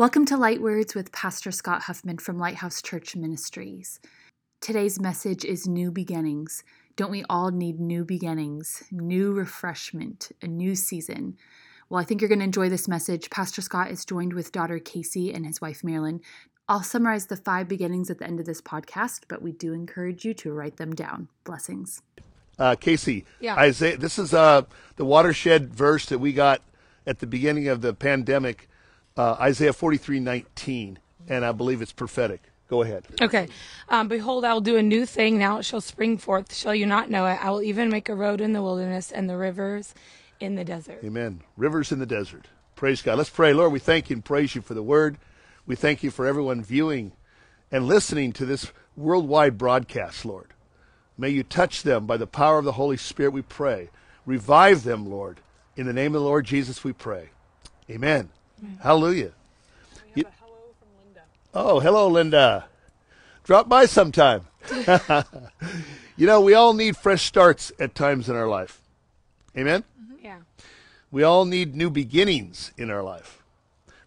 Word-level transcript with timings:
Welcome 0.00 0.24
to 0.24 0.38
Light 0.38 0.62
Words 0.62 0.94
with 0.94 1.12
Pastor 1.12 1.50
Scott 1.50 1.82
Huffman 1.82 2.16
from 2.16 2.38
Lighthouse 2.38 2.80
Church 2.80 3.14
Ministries. 3.14 4.00
Today's 4.62 4.98
message 4.98 5.44
is 5.44 5.68
New 5.68 5.90
Beginnings. 5.90 6.64
Don't 6.96 7.10
we 7.10 7.22
all 7.28 7.50
need 7.50 7.78
new 7.78 8.06
beginnings, 8.06 8.82
new 8.90 9.30
refreshment, 9.34 10.32
a 10.40 10.46
new 10.46 10.74
season? 10.74 11.36
Well, 11.90 12.00
I 12.00 12.04
think 12.04 12.22
you're 12.22 12.30
going 12.30 12.38
to 12.38 12.46
enjoy 12.46 12.70
this 12.70 12.88
message. 12.88 13.28
Pastor 13.28 13.60
Scott 13.60 13.90
is 13.90 14.06
joined 14.06 14.32
with 14.32 14.52
daughter 14.52 14.78
Casey 14.78 15.34
and 15.34 15.44
his 15.44 15.60
wife 15.60 15.84
Marilyn. 15.84 16.22
I'll 16.66 16.82
summarize 16.82 17.26
the 17.26 17.36
five 17.36 17.68
beginnings 17.68 18.08
at 18.08 18.16
the 18.16 18.26
end 18.26 18.40
of 18.40 18.46
this 18.46 18.62
podcast, 18.62 19.24
but 19.28 19.42
we 19.42 19.52
do 19.52 19.74
encourage 19.74 20.24
you 20.24 20.32
to 20.32 20.50
write 20.50 20.78
them 20.78 20.94
down. 20.94 21.28
Blessings. 21.44 22.00
Uh, 22.58 22.74
Casey, 22.74 23.26
Yeah. 23.38 23.56
Isaiah, 23.56 23.98
this 23.98 24.18
is 24.18 24.32
uh, 24.32 24.62
the 24.96 25.04
watershed 25.04 25.74
verse 25.74 26.06
that 26.06 26.20
we 26.20 26.32
got 26.32 26.62
at 27.06 27.18
the 27.18 27.26
beginning 27.26 27.68
of 27.68 27.82
the 27.82 27.92
pandemic, 27.92 28.66
uh, 29.16 29.36
Isaiah 29.40 29.72
forty-three 29.72 30.20
nineteen, 30.20 30.98
and 31.28 31.44
I 31.44 31.52
believe 31.52 31.82
it's 31.82 31.92
prophetic. 31.92 32.42
Go 32.68 32.82
ahead. 32.82 33.04
Okay. 33.20 33.48
Um, 33.88 34.06
Behold, 34.06 34.44
I 34.44 34.52
will 34.52 34.60
do 34.60 34.76
a 34.76 34.82
new 34.82 35.04
thing. 35.04 35.38
Now 35.38 35.58
it 35.58 35.64
shall 35.64 35.80
spring 35.80 36.18
forth. 36.18 36.54
Shall 36.54 36.74
you 36.74 36.86
not 36.86 37.10
know 37.10 37.26
it? 37.26 37.44
I 37.44 37.50
will 37.50 37.62
even 37.62 37.90
make 37.90 38.08
a 38.08 38.14
road 38.14 38.40
in 38.40 38.52
the 38.52 38.62
wilderness 38.62 39.10
and 39.10 39.28
the 39.28 39.36
rivers 39.36 39.92
in 40.38 40.54
the 40.54 40.64
desert. 40.64 41.00
Amen. 41.04 41.40
Rivers 41.56 41.90
in 41.90 41.98
the 41.98 42.06
desert. 42.06 42.46
Praise 42.76 43.02
God. 43.02 43.18
Let's 43.18 43.28
pray. 43.28 43.52
Lord, 43.52 43.72
we 43.72 43.80
thank 43.80 44.08
you 44.08 44.14
and 44.14 44.24
praise 44.24 44.54
you 44.54 44.62
for 44.62 44.74
the 44.74 44.82
word. 44.82 45.18
We 45.66 45.74
thank 45.76 46.02
you 46.02 46.10
for 46.10 46.26
everyone 46.26 46.62
viewing 46.62 47.12
and 47.70 47.86
listening 47.86 48.32
to 48.34 48.46
this 48.46 48.72
worldwide 48.96 49.58
broadcast, 49.58 50.24
Lord. 50.24 50.54
May 51.18 51.28
you 51.30 51.42
touch 51.42 51.82
them 51.82 52.06
by 52.06 52.16
the 52.16 52.26
power 52.26 52.58
of 52.58 52.64
the 52.64 52.72
Holy 52.72 52.96
Spirit, 52.96 53.32
we 53.32 53.42
pray. 53.42 53.90
Revive 54.24 54.84
them, 54.84 55.10
Lord. 55.10 55.40
In 55.76 55.86
the 55.86 55.92
name 55.92 56.14
of 56.14 56.22
the 56.22 56.26
Lord 56.26 56.46
Jesus, 56.46 56.82
we 56.84 56.92
pray. 56.92 57.30
Amen. 57.90 58.30
Hallelujah. 58.82 59.32
You- 60.14 60.24
Oh, 61.52 61.80
hello, 61.80 62.06
Linda. 62.08 62.66
Drop 63.44 63.68
by 63.68 63.86
sometime. 63.86 64.46
you 66.16 66.26
know, 66.26 66.40
we 66.40 66.54
all 66.54 66.74
need 66.74 66.96
fresh 66.96 67.24
starts 67.24 67.72
at 67.80 67.94
times 67.94 68.28
in 68.28 68.36
our 68.36 68.46
life. 68.46 68.80
Amen? 69.56 69.82
Yeah. 70.22 70.38
We 71.10 71.22
all 71.24 71.44
need 71.44 71.74
new 71.74 71.90
beginnings 71.90 72.72
in 72.76 72.88
our 72.90 73.02
life. 73.02 73.42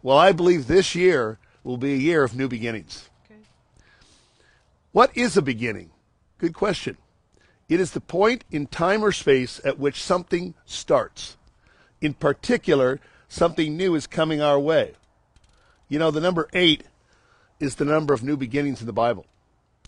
Well, 0.02 0.18
I 0.18 0.31
believe 0.31 0.68
this 0.68 0.96
year 0.96 1.38
will 1.64 1.78
be 1.78 1.94
a 1.94 1.98
year 1.98 2.24
of 2.24 2.36
new 2.36 2.48
beginnings. 2.48 3.09
Okay. 3.26 3.40
What 4.94 5.12
is 5.18 5.36
a 5.36 5.42
beginning? 5.42 5.90
Good 6.38 6.54
question. 6.54 6.98
It 7.68 7.80
is 7.80 7.92
the 7.92 8.02
point 8.02 8.44
in 8.52 8.68
time 8.68 9.04
or 9.04 9.12
space 9.12 9.59
at 9.66 9.80
which 9.80 10.02
something 10.02 10.54
starts. 10.66 11.36
In 12.02 12.14
particular, 12.14 13.00
something 13.34 13.76
new 13.76 13.95
is 13.95 14.06
coming 14.06 14.42
our 14.42 14.59
way. 14.59 14.94
You 15.89 15.98
know, 16.00 16.12
the 16.12 16.22
number 16.22 16.48
eight 16.53 16.84
is 17.59 17.75
the 17.75 17.86
number 17.86 18.14
of 18.14 18.23
new 18.23 18.38
beginnings 18.38 18.80
in 18.80 18.88
the 18.88 18.94
Bible. 18.94 19.25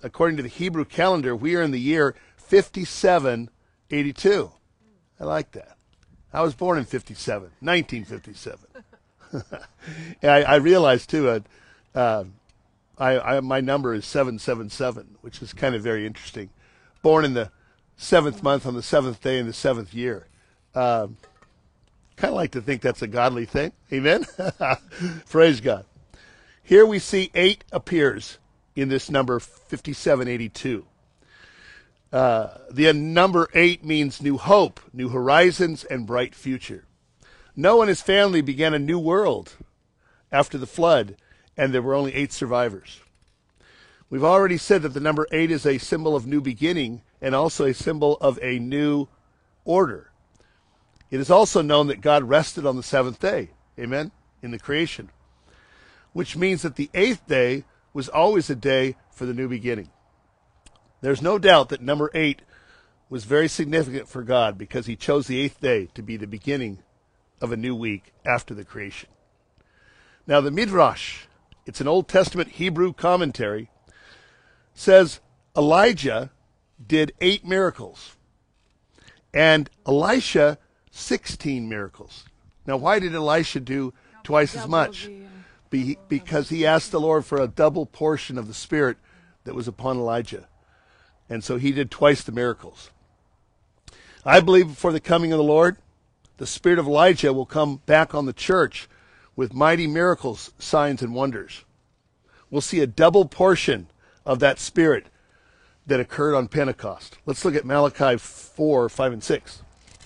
According 0.04 0.36
to 0.38 0.44
the 0.44 0.50
Hebrew 0.50 0.86
calendar, 0.86 1.36
we 1.36 1.56
are 1.56 1.62
in 1.62 1.72
the 1.72 1.80
year 1.80 2.16
5782. 2.38 4.52
I 5.20 5.24
like 5.24 5.52
that. 5.52 5.78
I 6.34 6.42
was 6.42 6.56
born 6.56 6.78
in 6.78 6.86
57, 6.86 7.52
1957. 7.60 8.60
and 9.32 9.44
I, 10.32 10.42
I 10.42 10.56
realized, 10.56 11.09
too, 11.09 11.30
uh, 11.30 11.40
uh, 11.94 12.26
I, 12.98 13.20
I, 13.20 13.40
my 13.40 13.62
number 13.62 13.94
is 13.94 14.06
777, 14.06 15.18
which 15.22 15.42
is 15.42 15.54
kind 15.54 15.76
of 15.76 15.84
very 15.84 16.06
interesting. 16.06 16.50
Born 17.02 17.24
in 17.24 17.36
the 17.36 17.52
seventh 17.96 18.44
month 18.44 18.66
on 18.66 18.74
the 18.74 18.84
seventh 18.84 19.22
day 19.22 19.40
in 19.40 19.48
the 19.48 19.54
seventh 19.54 19.94
year. 19.94 20.28
Um, 20.74 21.16
kind 22.18 22.32
of 22.32 22.36
like 22.36 22.52
to 22.52 22.62
think 22.62 22.82
that's 22.82 23.02
a 23.02 23.08
godly 23.08 23.46
thing. 23.46 23.72
Amen? 23.92 24.26
Praise 25.30 25.62
God. 25.62 25.86
Here 26.64 26.86
we 26.86 27.00
see 27.00 27.31
eight 27.36 27.64
appears 27.72 28.38
in 28.76 28.90
this 28.90 29.09
number 29.09 29.40
5782. 29.40 30.86
Uh, 32.12 32.58
the 32.72 32.92
number 32.94 33.50
eight 33.54 33.84
means 33.84 34.22
new 34.22 34.38
hope, 34.38 34.80
new 34.94 35.09
horizons, 35.09 35.84
and 35.84 36.08
bright 36.08 36.34
future. 36.34 36.86
Noah 37.56 37.81
and 37.81 37.90
his 37.90 38.02
family 38.02 38.42
began 38.42 38.74
a 38.74 38.80
new 38.80 39.00
world 39.00 39.54
after 40.31 40.58
the 40.58 40.68
flood, 40.68 41.16
and 41.58 41.74
there 41.74 41.81
were 41.81 41.94
only 41.94 42.14
eight 42.14 42.31
survivors. 42.31 43.00
We've 44.09 44.24
already 44.24 44.58
said 44.58 44.81
that 44.84 44.94
the 44.94 45.00
number 45.00 45.28
eight 45.31 45.52
is 45.52 45.66
a 45.66 45.78
symbol 45.78 46.16
of 46.16 46.28
new 46.28 46.42
beginning 46.42 47.02
and 47.22 47.34
also 47.34 47.66
a 47.66 47.74
symbol 47.74 48.18
of 48.22 48.40
a 48.42 48.59
new 48.59 49.08
order. 49.64 50.12
It 51.12 51.20
is 51.20 51.30
also 51.30 51.62
known 51.62 51.88
that 51.88 52.02
God 52.02 52.24
rested 52.24 52.66
on 52.66 52.76
the 52.76 52.84
seventh 52.84 53.20
day, 53.20 53.52
amen, 53.80 54.12
in 54.42 54.52
the 54.52 54.60
creation, 54.60 55.10
which 56.14 56.36
means 56.36 56.62
that 56.64 56.76
the 56.76 56.90
eighth 56.94 57.26
day 57.28 57.64
was 57.94 58.10
always 58.10 58.50
a 58.50 58.56
day 58.56 58.96
for 59.12 59.26
the 59.26 59.34
new 59.34 59.48
beginning. 59.48 59.90
There's 61.02 61.22
no 61.22 61.38
doubt 61.38 61.70
that 61.70 61.82
number 61.82 62.10
eight 62.14 62.42
was 63.10 63.24
very 63.24 63.48
significant 63.48 64.10
for 64.10 64.24
God 64.24 64.58
because 64.58 64.88
he 64.88 64.96
chose 64.96 65.28
the 65.28 65.40
eighth 65.40 65.62
day 65.62 65.90
to 65.94 66.02
be 66.02 66.18
the 66.18 66.28
beginning 66.28 66.80
of 67.40 67.52
a 67.52 67.58
new 67.58 67.76
week 67.76 68.14
after 68.26 68.54
the 68.54 68.66
creation. 68.66 69.10
Now, 70.26 70.42
the 70.42 70.52
Midrash, 70.52 71.26
it's 71.66 71.82
an 71.82 71.88
Old 71.88 72.08
Testament 72.08 72.54
Hebrew 72.54 72.94
commentary, 72.94 73.70
says 74.74 75.20
Elijah 75.56 76.32
did 76.86 77.14
eight 77.22 77.46
miracles 77.46 78.16
and 79.34 79.70
Elisha 79.86 80.58
16 80.95 81.67
miracles. 81.67 82.23
Now, 82.66 82.78
why 82.78 83.00
did 83.00 83.13
Elisha 83.13 83.59
do 83.59 83.94
twice 84.23 84.56
as 84.56 84.66
much? 84.66 85.09
Be, 85.69 85.97
because 86.07 86.50
he 86.50 86.66
asked 86.66 86.91
the 86.91 87.01
Lord 87.01 87.25
for 87.25 87.41
a 87.41 87.50
double 87.50 87.85
portion 87.85 88.38
of 88.38 88.47
the 88.47 88.53
Spirit 88.53 88.97
that 89.44 89.53
was 89.56 89.67
upon 89.67 89.97
Elijah. 89.97 90.47
And 91.29 91.44
so 91.44 91.57
he 91.57 91.73
did 91.73 91.91
twice 91.91 92.23
the 92.23 92.31
miracles. 92.31 92.91
I 94.23 94.39
believe 94.39 94.69
before 94.69 94.94
the 94.94 95.01
coming 95.01 95.33
of 95.33 95.38
the 95.38 95.44
Lord, 95.44 95.78
the 96.38 96.47
Spirit 96.47 96.79
of 96.79 96.88
Elijah 96.88 97.33
will 97.33 97.45
come 97.45 97.81
back 97.85 98.16
on 98.16 98.25
the 98.25 98.33
church 98.33 98.88
with 99.35 99.53
mighty 99.53 99.88
miracles, 99.88 100.53
signs, 100.59 101.01
and 101.01 101.13
wonders. 101.13 101.66
We'll 102.50 102.62
see 102.62 102.79
a 102.79 102.88
double 102.88 103.25
portion 103.25 103.88
of 104.25 104.39
that 104.39 104.59
Spirit 104.59 105.07
that 105.85 106.00
occurred 106.00 106.35
on 106.35 106.47
Pentecost. 106.47 107.17
Let's 107.25 107.44
look 107.44 107.56
at 107.56 107.66
Malachi 107.66 108.17
4, 108.17 108.88
5, 108.88 109.13
and 109.13 109.23
6. 109.23 109.62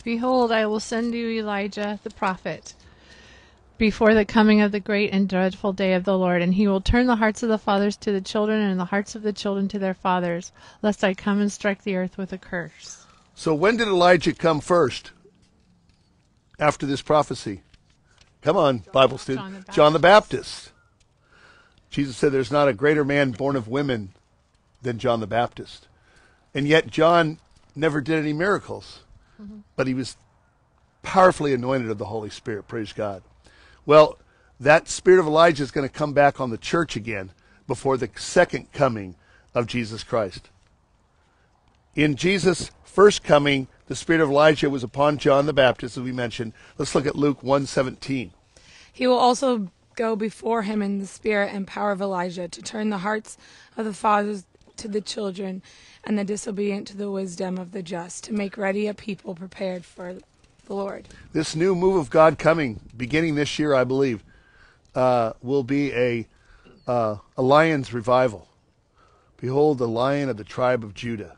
Behold, 0.10 0.52
I 0.52 0.66
will 0.66 0.80
send 0.80 1.14
you 1.14 1.30
Elijah 1.30 2.00
the 2.02 2.10
prophet 2.10 2.74
before 3.78 4.16
the 4.16 4.26
coming 4.26 4.60
of 4.60 4.72
the 4.72 4.80
great 4.80 5.14
and 5.14 5.30
dreadful 5.30 5.72
day 5.72 5.94
of 5.94 6.04
the 6.04 6.18
Lord, 6.18 6.42
and 6.42 6.56
he 6.56 6.68
will 6.68 6.82
turn 6.82 7.06
the 7.06 7.18
hearts 7.18 7.44
of 7.44 7.50
the 7.50 7.60
fathers 7.60 7.96
to 7.98 8.12
the 8.12 8.20
children 8.20 8.60
and 8.60 8.80
the 8.80 8.86
hearts 8.86 9.14
of 9.14 9.22
the 9.22 9.32
children 9.32 9.68
to 9.68 9.78
their 9.78 9.94
fathers, 9.94 10.52
lest 10.82 11.04
I 11.04 11.14
come 11.14 11.40
and 11.40 11.52
strike 11.52 11.84
the 11.84 11.96
earth 11.96 12.18
with 12.18 12.34
a 12.34 12.40
curse. 12.40 13.06
So 13.36 13.54
when 13.54 13.78
did 13.78 13.88
Elijah 13.88 14.34
come 14.34 14.62
first 14.62 15.12
after 16.58 16.88
this 16.88 17.04
prophecy? 17.04 17.62
Come 18.42 18.58
on, 18.58 18.80
Bible 18.92 19.20
student. 19.20 19.46
John 19.46 19.64
the 19.68 19.72
John 19.72 19.94
the 19.94 20.00
Baptist. 20.00 20.72
Jesus 21.92 22.18
said 22.18 22.32
there's 22.32 22.52
not 22.52 22.68
a 22.68 22.74
greater 22.74 23.06
man 23.06 23.30
born 23.30 23.56
of 23.56 23.68
women 23.68 24.14
than 24.82 24.98
John 24.98 25.20
the 25.20 25.28
Baptist. 25.28 25.88
And 26.56 26.68
yet 26.68 26.88
John 26.88 27.38
never 27.76 28.02
did 28.02 28.18
any 28.18 28.34
miracles, 28.34 29.02
but 29.76 29.88
he 29.88 29.94
was 29.94 30.18
powerfully 31.02 31.54
anointed 31.54 31.90
of 31.90 31.98
the 31.98 32.06
Holy 32.06 32.30
Spirit. 32.30 32.68
Praise 32.68 32.94
God. 32.94 33.24
Well, 33.86 34.18
that 34.60 34.88
spirit 34.88 35.20
of 35.20 35.26
Elijah 35.26 35.64
is 35.64 35.72
going 35.72 35.88
to 35.88 35.94
come 35.94 36.14
back 36.14 36.40
on 36.40 36.50
the 36.50 36.58
church 36.58 36.96
again 36.96 37.32
before 37.68 37.98
the 37.98 38.10
second 38.16 38.72
coming 38.74 39.16
of 39.56 39.68
Jesus 39.68 40.04
Christ. 40.04 40.50
In 41.96 42.16
Jesus' 42.16 42.72
first 42.84 43.24
coming, 43.24 43.68
the 43.88 43.96
spirit 43.96 44.22
of 44.22 44.30
Elijah 44.30 44.70
was 44.70 44.84
upon 44.84 45.18
John 45.18 45.46
the 45.46 45.54
Baptist, 45.54 45.98
as 45.98 46.04
we 46.04 46.12
mentioned. 46.12 46.54
Let's 46.78 46.94
look 46.94 47.06
at 47.06 47.16
Luke 47.16 47.42
117. 47.42 48.32
He 48.92 49.08
will 49.08 49.18
also 49.18 49.70
go 49.96 50.16
before 50.16 50.64
him 50.64 50.82
in 50.82 51.00
the 51.00 51.08
spirit 51.08 51.54
and 51.54 51.68
power 51.68 51.92
of 51.92 52.02
Elijah 52.02 52.48
to 52.48 52.62
turn 52.62 52.90
the 52.90 53.00
hearts 53.00 53.38
of 53.76 53.86
the 53.86 53.94
fathers 53.94 54.46
to 54.80 54.88
the 54.88 55.02
children 55.02 55.62
and 56.04 56.18
the 56.18 56.24
disobedient 56.24 56.88
to 56.88 56.98
the 56.98 57.12
wisdom 57.12 57.58
of 57.58 57.72
the 57.72 57.84
just, 57.84 58.24
to 58.26 58.34
make 58.34 58.58
ready 58.58 58.88
a 58.88 58.94
people 58.94 59.36
prepared 59.36 59.86
for 59.86 60.16
the 60.66 60.74
Lord. 60.74 61.08
This 61.34 61.56
new 61.56 61.76
move 61.76 61.98
of 61.98 62.10
God 62.10 62.40
coming, 62.40 62.80
beginning 62.96 63.36
this 63.36 63.60
year, 63.60 63.74
I 63.74 63.84
believe, 63.84 64.24
uh, 64.96 65.34
will 65.42 65.64
be 65.64 65.94
a, 65.94 66.28
uh, 66.88 67.18
a 67.38 67.42
lion's 67.42 67.94
revival. 67.94 68.48
Behold, 69.38 69.78
the 69.78 69.88
lion 69.88 70.30
of 70.30 70.38
the 70.38 70.44
tribe 70.44 70.84
of 70.84 70.94
Judah, 70.94 71.38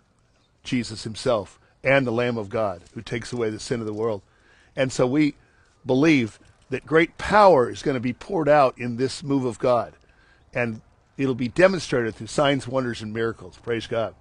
Jesus 0.63 1.03
himself, 1.03 1.59
and 1.83 2.05
the 2.05 2.11
Lamb 2.11 2.37
of 2.37 2.49
God, 2.49 2.83
who 2.93 3.01
takes 3.01 3.33
away 3.33 3.49
the 3.49 3.59
sin 3.59 3.79
of 3.79 3.85
the 3.85 3.93
world. 3.93 4.21
And 4.75 4.91
so 4.91 5.07
we 5.07 5.35
believe 5.85 6.39
that 6.69 6.85
great 6.85 7.17
power 7.17 7.69
is 7.69 7.81
going 7.81 7.95
to 7.95 8.01
be 8.01 8.13
poured 8.13 8.47
out 8.47 8.77
in 8.77 8.97
this 8.97 9.23
move 9.23 9.45
of 9.45 9.59
God. 9.59 9.93
And 10.53 10.81
it'll 11.21 11.35
be 11.35 11.47
demonstrated 11.47 12.15
through 12.15 12.27
signs, 12.27 12.67
wonders, 12.67 13.01
and 13.01 13.13
miracles. 13.13 13.57
Praise 13.57 13.87
God. 13.87 14.15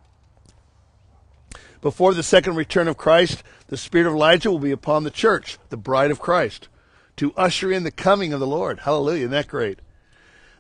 Before 1.80 2.12
the 2.12 2.22
second 2.22 2.56
return 2.56 2.88
of 2.88 2.96
Christ, 2.96 3.42
the 3.68 3.76
spirit 3.76 4.06
of 4.06 4.14
Elijah 4.14 4.50
will 4.50 4.58
be 4.58 4.70
upon 4.70 5.04
the 5.04 5.10
church, 5.10 5.58
the 5.70 5.76
bride 5.76 6.10
of 6.10 6.20
Christ, 6.20 6.68
to 7.16 7.32
usher 7.36 7.72
in 7.72 7.84
the 7.84 7.90
coming 7.90 8.32
of 8.32 8.40
the 8.40 8.46
Lord. 8.46 8.80
Hallelujah. 8.80 9.20
Isn't 9.20 9.30
that 9.30 9.48
great? 9.48 9.78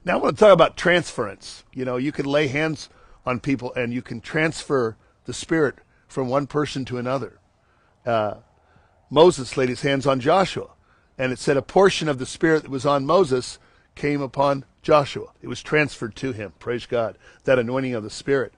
Now 0.04 0.14
I 0.14 0.22
want 0.22 0.38
to 0.38 0.44
talk 0.44 0.52
about 0.52 0.76
transference. 0.78 1.64
You 1.74 1.84
know, 1.84 1.96
you 1.96 2.12
can 2.12 2.24
lay 2.24 2.48
hands 2.48 2.88
on 3.26 3.38
people 3.38 3.72
and 3.74 3.92
you 3.92 4.00
can 4.00 4.20
transfer 4.20 4.96
the 5.26 5.34
Spirit 5.34 5.76
from 6.08 6.28
one 6.28 6.46
person 6.46 6.84
to 6.86 6.96
another. 6.96 7.38
Uh, 8.06 8.36
Moses 9.10 9.56
laid 9.56 9.68
his 9.68 9.82
hands 9.82 10.06
on 10.06 10.20
Joshua, 10.20 10.70
and 11.18 11.32
it 11.32 11.38
said 11.38 11.56
a 11.56 11.62
portion 11.62 12.08
of 12.08 12.18
the 12.18 12.26
Spirit 12.26 12.62
that 12.62 12.70
was 12.70 12.86
on 12.86 13.04
Moses 13.04 13.58
came 13.94 14.22
upon 14.22 14.64
Joshua. 14.82 15.28
It 15.42 15.48
was 15.48 15.62
transferred 15.62 16.16
to 16.16 16.32
him. 16.32 16.52
Praise 16.58 16.86
God. 16.86 17.16
That 17.44 17.58
anointing 17.58 17.94
of 17.94 18.02
the 18.02 18.10
Spirit. 18.10 18.52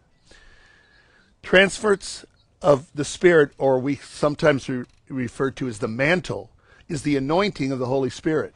Transference 1.43 2.25
of 2.61 2.89
the 2.95 3.05
Spirit, 3.05 3.53
or 3.59 3.79
we 3.79 3.97
sometimes 3.97 4.69
re- 4.69 4.85
refer 5.09 5.51
to 5.53 5.69
as 5.69 5.81
the 5.81 5.89
mantle, 5.89 6.51
is 6.89 7.03
the 7.03 7.17
anointing 7.17 7.73
of 7.73 7.79
the 7.79 7.87
Holy 7.87 8.11
Spirit. 8.11 8.55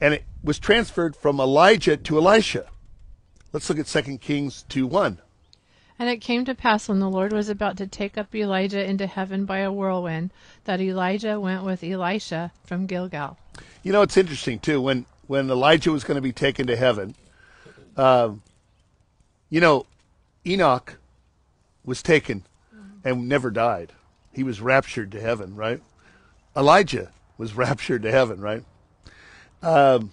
And 0.00 0.12
it 0.12 0.24
was 0.42 0.58
transferred 0.58 1.16
from 1.16 1.40
Elijah 1.40 1.96
to 1.96 2.18
Elisha. 2.18 2.66
Let's 3.52 3.68
look 3.68 3.78
at 3.78 3.86
2 3.86 4.18
Kings 4.18 4.64
2 4.68 4.86
1. 4.86 5.18
And 5.96 6.08
it 6.08 6.20
came 6.20 6.44
to 6.44 6.54
pass 6.54 6.88
when 6.88 6.98
the 6.98 7.08
Lord 7.08 7.32
was 7.32 7.48
about 7.48 7.76
to 7.76 7.86
take 7.86 8.18
up 8.18 8.34
Elijah 8.34 8.84
into 8.84 9.06
heaven 9.06 9.44
by 9.44 9.58
a 9.58 9.72
whirlwind, 9.72 10.32
that 10.64 10.80
Elijah 10.80 11.38
went 11.38 11.62
with 11.62 11.84
Elisha 11.84 12.50
from 12.64 12.86
Gilgal. 12.86 13.38
You 13.84 13.92
know, 13.92 14.02
it's 14.02 14.16
interesting 14.16 14.58
too. 14.58 14.80
When 14.80 15.06
when 15.26 15.50
Elijah 15.50 15.92
was 15.92 16.04
going 16.04 16.16
to 16.16 16.22
be 16.22 16.32
taken 16.32 16.66
to 16.66 16.76
heaven, 16.76 17.14
um, 17.96 18.42
you 19.50 19.60
know, 19.60 19.86
Enoch 20.46 20.96
was 21.84 22.02
taken 22.02 22.44
and 23.04 23.28
never 23.28 23.50
died. 23.50 23.92
He 24.32 24.42
was 24.42 24.60
raptured 24.60 25.12
to 25.12 25.20
heaven, 25.20 25.54
right? 25.54 25.80
Elijah 26.56 27.10
was 27.38 27.54
raptured 27.56 28.02
to 28.02 28.10
heaven, 28.10 28.40
right? 28.40 28.64
Um, 29.62 30.12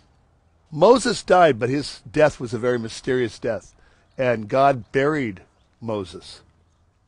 Moses 0.72 1.24
died, 1.24 1.60
but 1.60 1.70
his 1.70 2.02
death 2.10 2.40
was 2.40 2.54
a 2.54 2.60
very 2.60 2.80
mysterious 2.80 3.38
death, 3.40 3.74
and 4.18 4.48
God 4.48 4.92
buried 4.92 5.42
Moses 5.82 6.42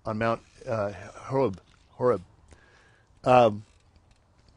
on 0.05 0.17
Mount 0.17 0.41
uh, 0.67 0.91
Horeb. 1.15 1.61
Horeb. 1.91 2.21
Um, 3.23 3.63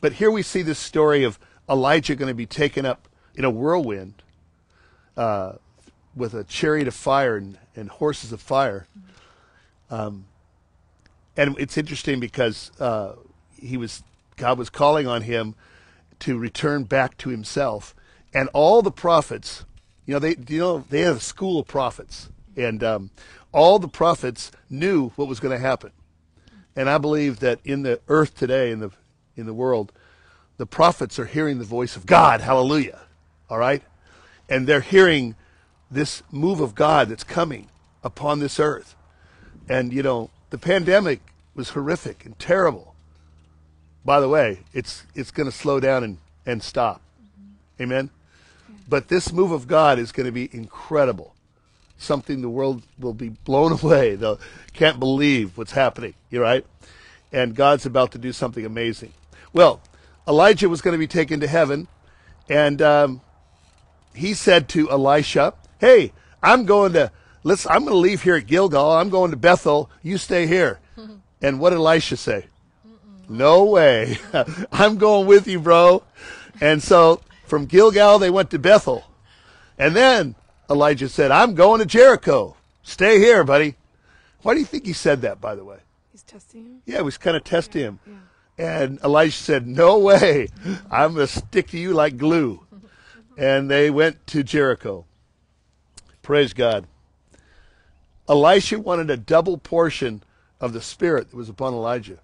but 0.00 0.14
here 0.14 0.30
we 0.30 0.42
see 0.42 0.62
this 0.62 0.78
story 0.78 1.22
of 1.22 1.38
Elijah 1.68 2.16
going 2.16 2.28
to 2.28 2.34
be 2.34 2.46
taken 2.46 2.84
up 2.84 3.05
in 3.36 3.44
a 3.44 3.50
whirlwind 3.50 4.22
uh, 5.16 5.52
with 6.16 6.34
a 6.34 6.44
chariot 6.44 6.88
of 6.88 6.94
fire 6.94 7.36
and, 7.36 7.58
and 7.76 7.90
horses 7.90 8.32
of 8.32 8.40
fire. 8.40 8.86
Um, 9.90 10.24
and 11.36 11.56
it's 11.58 11.76
interesting 11.76 12.18
because 12.18 12.72
uh, 12.80 13.12
he 13.54 13.76
was 13.76 14.02
God 14.36 14.58
was 14.58 14.70
calling 14.70 15.06
on 15.06 15.22
him 15.22 15.54
to 16.20 16.38
return 16.38 16.84
back 16.84 17.16
to 17.18 17.28
himself, 17.28 17.94
and 18.34 18.48
all 18.52 18.82
the 18.82 18.90
prophets, 18.90 19.64
you 20.06 20.14
know, 20.14 20.18
they 20.18 20.36
you 20.48 20.58
know 20.58 20.84
they 20.88 21.00
have 21.00 21.16
a 21.18 21.20
school 21.20 21.60
of 21.60 21.66
prophets, 21.66 22.30
and 22.56 22.82
um, 22.82 23.10
all 23.52 23.78
the 23.78 23.88
prophets 23.88 24.50
knew 24.70 25.10
what 25.10 25.28
was 25.28 25.40
going 25.40 25.56
to 25.56 25.62
happen. 25.62 25.92
And 26.74 26.88
I 26.90 26.98
believe 26.98 27.40
that 27.40 27.60
in 27.64 27.82
the 27.82 28.00
earth 28.08 28.34
today, 28.34 28.70
in 28.70 28.80
the 28.80 28.90
in 29.36 29.46
the 29.46 29.54
world, 29.54 29.92
the 30.56 30.66
prophets 30.66 31.18
are 31.18 31.26
hearing 31.26 31.58
the 31.58 31.64
voice 31.64 31.96
of 31.96 32.06
God. 32.06 32.40
Hallelujah. 32.40 33.00
All 33.48 33.58
right? 33.58 33.82
And 34.48 34.66
they're 34.66 34.80
hearing 34.80 35.34
this 35.90 36.22
move 36.30 36.60
of 36.60 36.74
God 36.74 37.08
that's 37.08 37.24
coming 37.24 37.68
upon 38.02 38.40
this 38.40 38.58
earth. 38.58 38.94
And 39.68 39.92
you 39.92 40.02
know, 40.02 40.30
the 40.50 40.58
pandemic 40.58 41.20
was 41.54 41.70
horrific 41.70 42.24
and 42.24 42.38
terrible. 42.38 42.94
By 44.04 44.20
the 44.20 44.28
way, 44.28 44.60
it's 44.72 45.04
it's 45.14 45.30
going 45.30 45.50
to 45.50 45.56
slow 45.56 45.80
down 45.80 46.04
and, 46.04 46.18
and 46.44 46.62
stop. 46.62 47.00
Amen. 47.80 48.10
But 48.88 49.08
this 49.08 49.32
move 49.32 49.50
of 49.50 49.66
God 49.66 49.98
is 49.98 50.12
going 50.12 50.26
to 50.26 50.32
be 50.32 50.48
incredible 50.52 51.36
something 51.98 52.42
the 52.42 52.48
world 52.48 52.82
will 52.98 53.14
be 53.14 53.30
blown 53.30 53.72
away. 53.82 54.14
They 54.14 54.36
can't 54.72 54.98
believe 54.98 55.56
what's 55.56 55.72
happening. 55.72 56.14
You're 56.30 56.42
right. 56.42 56.64
And 57.32 57.54
God's 57.54 57.86
about 57.86 58.12
to 58.12 58.18
do 58.18 58.32
something 58.32 58.64
amazing. 58.64 59.12
Well, 59.52 59.80
Elijah 60.28 60.68
was 60.68 60.80
going 60.80 60.92
to 60.92 60.98
be 60.98 61.06
taken 61.06 61.40
to 61.40 61.46
heaven, 61.46 61.88
and 62.48 62.80
um, 62.82 63.20
he 64.16 64.34
said 64.34 64.68
to 64.70 64.90
Elisha, 64.90 65.54
"Hey, 65.78 66.12
I'm 66.42 66.64
going 66.64 66.92
to 66.94 67.10
let's. 67.42 67.66
I'm 67.66 67.80
going 67.80 67.92
to 67.92 67.98
leave 67.98 68.22
here 68.22 68.36
at 68.36 68.46
Gilgal. 68.46 68.92
I'm 68.92 69.10
going 69.10 69.30
to 69.30 69.36
Bethel. 69.36 69.90
You 70.02 70.18
stay 70.18 70.46
here." 70.46 70.80
and 71.42 71.60
what 71.60 71.70
did 71.70 71.76
Elisha 71.76 72.16
say? 72.16 72.46
No 73.28 73.64
way. 73.64 74.18
I'm 74.72 74.98
going 74.98 75.26
with 75.26 75.46
you, 75.46 75.60
bro. 75.60 76.02
And 76.60 76.82
so 76.82 77.20
from 77.44 77.66
Gilgal 77.66 78.18
they 78.18 78.30
went 78.30 78.50
to 78.50 78.58
Bethel, 78.58 79.04
and 79.78 79.94
then 79.94 80.36
Elijah 80.68 81.08
said, 81.08 81.30
I'm 81.30 81.54
going 81.54 81.80
to 81.80 81.86
Jericho. 81.86 82.56
Stay 82.82 83.18
here, 83.18 83.44
buddy. 83.44 83.76
Why 84.42 84.54
do 84.54 84.60
you 84.60 84.66
think 84.66 84.86
he 84.86 84.92
said 84.92 85.22
that, 85.22 85.40
by 85.40 85.54
the 85.54 85.64
way? 85.64 85.78
He's 86.12 86.22
testing 86.22 86.64
him? 86.64 86.82
Yeah, 86.84 86.96
he 86.96 87.02
was 87.02 87.18
kind 87.18 87.36
of 87.36 87.44
testing 87.44 87.82
him. 87.82 87.98
Yeah. 88.06 88.14
And 88.58 88.98
Elijah 89.04 89.32
said, 89.32 89.66
No 89.66 89.98
way. 89.98 90.48
I'm 90.90 91.14
going 91.14 91.26
to 91.26 91.32
stick 91.32 91.68
to 91.68 91.78
you 91.78 91.92
like 91.92 92.16
glue. 92.16 92.65
And 93.36 93.70
they 93.70 93.90
went 93.90 94.26
to 94.28 94.42
Jericho. 94.42 95.04
Praise 96.22 96.52
God. 96.52 96.86
Elisha 98.28 98.80
wanted 98.80 99.10
a 99.10 99.16
double 99.16 99.58
portion 99.58 100.22
of 100.60 100.72
the 100.72 100.80
Spirit 100.80 101.30
that 101.30 101.36
was 101.36 101.48
upon 101.48 101.74
Elijah. 101.74 102.18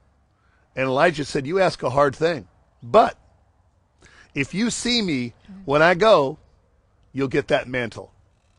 And 0.75 0.87
Elijah 0.87 1.25
said, 1.25 1.47
You 1.47 1.61
ask 1.61 1.83
a 1.83 1.91
hard 1.91 2.17
thing. 2.17 2.49
But 2.83 3.17
if 4.35 4.55
you 4.55 4.71
see 4.71 5.03
me 5.03 5.35
when 5.65 5.83
I 5.83 5.95
go, 5.95 6.39
you'll 7.13 7.29
get 7.29 7.49
that 7.49 7.69
mantle. 7.69 8.13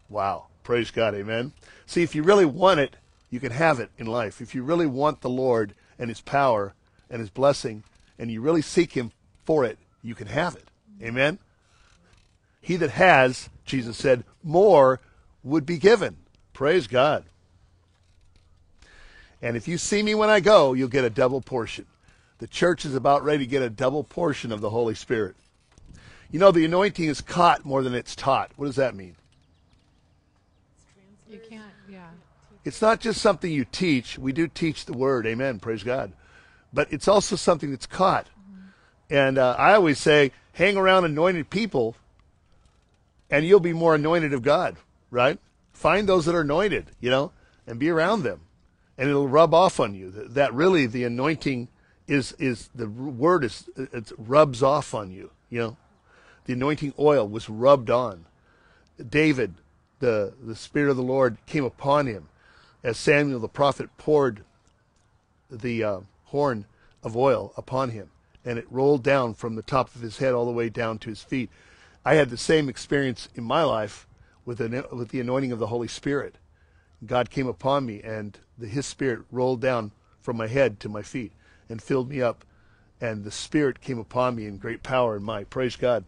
Wow. 0.10 0.46
Praise 0.64 0.92
God. 0.92 1.14
Amen. 1.16 1.52
See, 1.86 2.04
if 2.04 2.16
you 2.16 2.24
really 2.24 2.46
want 2.46 2.80
it, 2.80 2.96
you 3.30 3.40
can 3.40 3.52
have 3.52 3.80
it 3.80 3.90
in 3.98 4.06
life. 4.06 4.40
If 4.40 4.56
you 4.56 4.64
really 4.64 4.86
want 4.86 5.22
the 5.22 5.30
Lord 5.30 5.74
and 6.00 6.10
His 6.10 6.22
power 6.22 6.74
and 7.10 7.20
His 7.20 7.30
blessing, 7.30 7.84
and 8.18 8.32
you 8.32 8.42
really 8.42 8.62
seek 8.62 8.94
Him 8.94 9.12
for 9.44 9.66
it, 9.66 9.78
you 10.02 10.16
can 10.16 10.28
have 10.28 10.56
it. 10.56 10.68
Amen. 11.02 11.40
He 12.64 12.78
that 12.78 12.92
has, 12.92 13.50
Jesus 13.66 13.98
said, 13.98 14.24
more 14.42 15.02
would 15.44 15.66
be 15.66 15.78
given. 15.78 16.16
Praise 16.54 16.88
God. 16.88 17.26
And 19.42 19.58
if 19.58 19.68
you 19.68 19.78
see 19.78 20.02
me 20.02 20.16
when 20.16 20.30
I 20.30 20.40
go, 20.40 20.72
you'll 20.72 20.88
get 20.88 21.04
a 21.04 21.10
double 21.10 21.42
portion. 21.42 21.86
The 22.38 22.48
church 22.48 22.86
is 22.86 22.96
about 22.96 23.26
ready 23.26 23.40
to 23.40 23.50
get 23.50 23.62
a 23.62 23.70
double 23.70 24.06
portion 24.06 24.54
of 24.54 24.62
the 24.62 24.70
Holy 24.70 24.96
Spirit. 24.96 25.36
You 26.32 26.40
know, 26.40 26.52
the 26.52 26.64
anointing 26.64 27.10
is 27.10 27.20
caught 27.20 27.66
more 27.66 27.84
than 27.84 27.94
it's 27.94 28.16
taught. 28.16 28.52
What 28.56 28.68
does 28.68 28.78
that 28.78 28.96
mean? 28.96 29.18
You 31.30 31.40
can't, 31.50 31.66
yeah. 31.90 32.08
It's 32.64 32.82
not 32.82 33.02
just 33.02 33.22
something 33.22 33.52
you 33.52 33.66
teach. 33.66 34.18
We 34.18 34.32
do 34.32 34.48
teach 34.48 34.86
the 34.86 34.94
word, 34.94 35.28
amen, 35.28 35.60
praise 35.60 35.84
God. 35.84 36.14
But 36.72 36.94
it's 36.94 37.10
also 37.10 37.36
something 37.36 37.72
that's 37.72 37.86
caught. 37.86 38.28
Mm-hmm. 38.28 39.14
And 39.14 39.38
uh, 39.38 39.58
I 39.60 39.74
always 39.74 40.00
say, 40.00 40.32
hang 40.54 40.78
around 40.78 41.04
anointed 41.04 41.50
people, 41.50 41.98
and 43.34 43.48
you'll 43.48 43.60
be 43.60 43.74
more 43.74 43.96
anointed 43.96 44.32
of 44.32 44.44
God, 44.44 44.78
right? 45.10 45.40
Find 45.72 46.08
those 46.08 46.26
that 46.26 46.36
are 46.36 46.42
anointed, 46.42 46.92
you 47.00 47.10
know, 47.10 47.32
and 47.66 47.80
be 47.80 47.90
around 47.90 48.22
them, 48.22 48.42
and 48.96 49.10
it'll 49.10 49.28
rub 49.28 49.56
off 49.56 49.80
on 49.80 49.96
you. 49.96 50.12
That 50.12 50.54
really 50.54 50.86
the 50.86 51.04
anointing 51.04 51.68
is 52.08 52.34
is 52.34 52.70
the 52.76 52.88
word 52.88 53.44
is 53.44 53.68
it 53.76 54.12
rubs 54.20 54.62
off 54.62 54.94
on 54.94 55.10
you, 55.10 55.32
you 55.50 55.60
know. 55.60 55.78
The 56.46 56.54
anointing 56.54 56.94
oil 57.00 57.28
was 57.28 57.50
rubbed 57.50 57.90
on. 57.90 58.26
David 59.04 59.56
the, 59.98 60.34
the 60.40 60.56
Spirit 60.56 60.92
of 60.92 60.98
the 60.98 61.02
Lord 61.02 61.38
came 61.48 61.64
upon 61.64 62.06
him 62.06 62.30
as 62.84 62.98
Samuel 62.98 63.40
the 63.40 63.48
prophet 63.48 63.90
poured 63.98 64.44
the 65.50 65.84
uh, 65.84 66.00
horn 66.26 66.66
of 67.02 67.18
oil 67.18 67.52
upon 67.58 67.90
him, 67.90 68.12
and 68.46 68.60
it 68.60 68.68
rolled 68.70 69.02
down 69.02 69.34
from 69.34 69.56
the 69.56 69.64
top 69.64 69.96
of 69.96 70.02
his 70.02 70.20
head 70.20 70.36
all 70.36 70.46
the 70.46 70.52
way 70.52 70.70
down 70.70 71.00
to 71.00 71.10
his 71.10 71.24
feet. 71.24 71.50
I 72.06 72.16
had 72.16 72.30
the 72.30 72.38
same 72.38 72.70
experience 72.70 73.30
in 73.36 73.44
my 73.44 73.64
life 73.64 74.08
with 74.46 74.58
the, 74.58 74.88
with 74.92 75.10
the 75.10 75.22
anointing 75.22 75.52
of 75.52 75.60
the 75.60 75.68
Holy 75.68 75.88
Spirit. 75.88 76.36
God 77.06 77.30
came 77.30 77.48
upon 77.48 77.86
me, 77.86 78.02
and 78.02 78.38
the, 78.58 78.68
His 78.68 78.86
Spirit 78.86 79.22
rolled 79.32 79.62
down 79.62 79.92
from 80.22 80.38
my 80.38 80.48
head 80.48 80.80
to 80.82 80.90
my 80.90 81.02
feet 81.02 81.32
and 81.70 81.82
filled 81.82 82.10
me 82.10 82.22
up. 82.22 82.46
And 83.02 83.24
the 83.24 83.32
Spirit 83.32 83.82
came 83.82 84.00
upon 84.00 84.36
me 84.36 84.46
in 84.46 84.58
great 84.58 84.84
power 84.84 85.16
and 85.16 85.26
might. 85.26 85.50
Praise 85.50 85.76
God. 85.76 86.06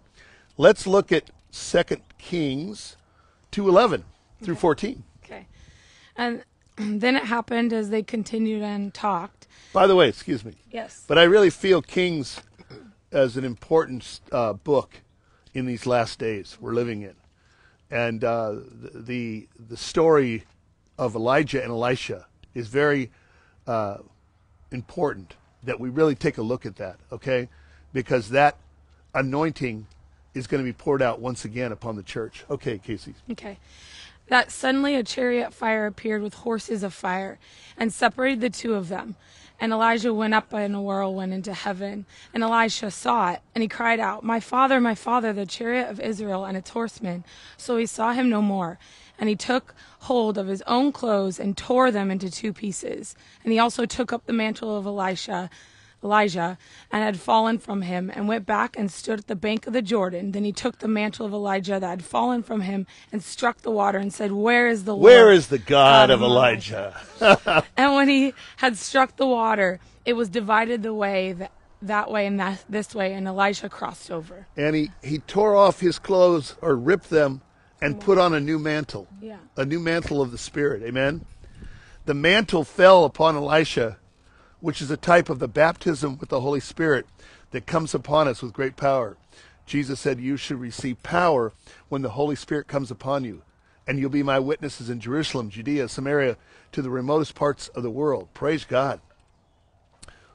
Let's 0.58 0.88
look 0.88 1.12
at 1.12 1.30
Second 1.50 2.02
Kings 2.18 2.96
211 3.52 4.06
through 4.42 4.54
okay. 4.54 4.62
14. 4.62 5.04
Okay. 5.24 5.48
And 6.16 6.44
then 6.78 7.16
it 7.16 7.26
happened 7.26 7.74
as 7.74 7.90
they 7.90 8.04
continued 8.04 8.62
and 8.62 8.94
talked. 8.94 9.48
By 9.74 9.88
the 9.88 9.96
way, 9.96 10.08
excuse 10.08 10.46
me. 10.46 10.54
Yes. 10.72 11.04
But 11.08 11.18
I 11.18 11.24
really 11.24 11.50
feel 11.50 11.82
Kings 11.82 12.42
as 13.12 13.38
an 13.38 13.44
important 13.44 14.22
uh, 14.32 14.54
book 14.54 15.02
in 15.56 15.66
these 15.66 15.88
last 15.88 16.20
days 16.20 16.58
we're 16.62 16.74
living 16.74 17.02
in. 17.02 17.16
And 17.90 18.24
uh, 18.24 18.58
the, 18.94 19.48
the 19.70 19.78
story 19.78 20.44
of 21.00 21.16
Elijah 21.16 21.64
and 21.64 21.72
Elisha 21.72 22.28
is 22.54 22.68
very 22.68 23.10
uh, 23.66 23.98
important 24.72 25.36
that 25.64 25.80
we 25.80 25.90
really 25.90 26.14
take 26.14 26.38
a 26.38 26.42
look 26.42 26.66
at 26.66 26.76
that, 26.76 26.98
okay? 27.12 27.50
Because 27.94 28.30
that 28.30 28.58
anointing 29.14 29.88
is 30.34 30.46
going 30.46 30.64
to 30.64 30.66
be 30.66 30.74
poured 30.74 31.02
out 31.02 31.20
once 31.20 31.46
again 31.46 31.72
upon 31.72 31.96
the 31.96 32.04
church. 32.04 32.44
Okay, 32.50 32.78
Casey. 32.78 33.16
Okay. 33.32 33.58
That 34.28 34.52
suddenly 34.52 34.96
a 34.96 35.04
chariot 35.04 35.54
fire 35.54 35.86
appeared 35.86 36.22
with 36.22 36.34
horses 36.34 36.84
of 36.84 36.94
fire 36.94 37.40
and 37.78 37.94
separated 37.94 38.42
the 38.42 38.50
two 38.50 38.74
of 38.74 38.90
them. 38.90 39.16
And 39.60 39.72
Elijah 39.72 40.14
went 40.14 40.34
up 40.34 40.54
in 40.54 40.76
a 40.76 40.82
whirlwind 40.82 41.34
into 41.34 41.54
heaven. 41.54 42.06
And 42.34 42.44
Elisha 42.44 42.92
saw 42.92 43.32
it, 43.32 43.42
and 43.54 43.62
he 43.62 43.68
cried 43.68 44.00
out, 44.00 44.24
My 44.24 44.40
father, 44.40 44.82
my 44.82 44.96
father, 44.96 45.32
the 45.34 45.46
chariot 45.46 45.90
of 45.90 46.00
Israel 46.00 46.46
and 46.46 46.58
its 46.58 46.72
horsemen. 46.72 47.24
So 47.58 47.78
he 47.78 47.86
saw 47.86 48.14
him 48.14 48.30
no 48.30 48.42
more. 48.42 48.78
And 49.18 49.30
he 49.30 49.36
took 49.36 49.74
hold 50.02 50.38
of 50.38 50.48
his 50.48 50.62
own 50.64 50.92
clothes 50.92 51.40
and 51.40 51.56
tore 51.56 51.90
them 51.90 52.12
into 52.12 52.30
two 52.30 52.52
pieces. 52.52 53.16
And 53.44 53.54
he 53.54 53.60
also 53.60 53.86
took 53.86 54.12
up 54.12 54.26
the 54.26 54.34
mantle 54.34 54.78
of 54.78 54.86
Elisha 54.86 55.50
Elijah, 56.06 56.58
and 56.92 57.04
had 57.04 57.20
fallen 57.20 57.58
from 57.58 57.82
him, 57.82 58.12
and 58.14 58.28
went 58.28 58.46
back 58.46 58.78
and 58.78 58.92
stood 58.92 59.20
at 59.20 59.28
the 59.28 59.36
bank 59.36 59.66
of 59.68 59.74
the 59.74 59.82
Jordan. 59.82 60.32
Then 60.32 60.44
he 60.44 60.52
took 60.52 60.80
the 60.80 60.88
mantle 60.88 61.26
of 61.26 61.34
Elijah 61.34 61.80
that 61.80 61.90
had 61.90 62.06
fallen 62.06 62.44
from 62.44 62.62
him, 62.62 62.86
and 63.12 63.24
struck 63.24 63.62
the 63.62 63.72
water, 63.72 63.98
and 63.98 64.14
said, 64.14 64.32
Where 64.32 64.68
is 64.68 64.86
the 64.86 64.94
Lord? 64.94 65.04
Where 65.04 65.32
is 65.32 65.48
the 65.48 65.58
God, 65.58 66.12
of 66.12 66.22
um, 66.22 66.30
Elijah? 66.30 66.96
and 67.76 67.96
when 67.96 68.08
he 68.08 68.34
had 68.58 68.78
struck 68.78 69.18
the 69.18 69.28
water, 69.28 69.80
it 70.06 70.14
was 70.14 70.30
divided 70.30 70.84
the 70.84 70.94
way 70.94 71.34
that, 71.34 71.52
that 71.82 72.12
way 72.12 72.28
and 72.28 72.40
that 72.40 72.64
this 72.70 72.94
way, 72.94 73.14
and 73.14 73.28
Elijah 73.28 73.68
crossed 73.68 74.12
over. 74.12 74.48
and 74.56 74.76
he, 74.76 74.92
he 75.04 75.18
tore 75.20 75.56
off 75.56 75.80
his 75.80 76.00
clothes 76.00 76.56
or 76.62 76.76
ripped 76.76 77.10
them 77.10 77.42
and 77.82 78.00
put 78.00 78.18
on 78.18 78.34
a 78.34 78.40
new 78.40 78.58
mantle. 78.60 79.08
Yeah. 79.22 79.38
A 79.58 79.66
new 79.66 79.80
mantle 79.80 80.22
of 80.22 80.32
the 80.32 80.38
Spirit. 80.38 80.84
Amen. 80.84 81.26
The 82.06 82.14
mantle 82.14 82.64
fell 82.64 83.06
upon 83.06 83.36
Elisha, 83.36 83.98
which 84.60 84.82
is 84.82 84.92
a 84.92 84.98
type 84.98 85.30
of 85.30 85.40
the 85.40 85.48
baptism 85.48 86.18
with 86.18 86.30
the 86.30 86.42
Holy 86.42 86.60
Spirit 86.60 87.06
that 87.52 87.66
comes 87.66 87.94
upon 87.94 88.28
us 88.28 88.42
with 88.42 88.54
great 88.54 88.76
power. 88.76 89.18
Jesus 89.66 90.00
said, 90.00 90.20
You 90.20 90.38
should 90.38 90.60
receive 90.60 91.02
power 91.04 91.54
when 91.90 92.02
the 92.02 92.10
Holy 92.10 92.36
Spirit 92.36 92.68
comes 92.68 92.92
upon 92.92 93.24
you, 93.24 93.42
and 93.88 94.00
you'll 94.00 94.10
be 94.10 94.24
my 94.24 94.40
witnesses 94.40 94.90
in 94.90 95.00
Jerusalem, 95.00 95.50
Judea, 95.50 95.88
Samaria, 95.90 96.38
to 96.72 96.82
the 96.82 96.90
remotest 96.90 97.36
parts 97.36 97.68
of 97.70 97.84
the 97.84 97.90
world. 97.90 98.30
Praise 98.34 98.66
God. 98.66 99.00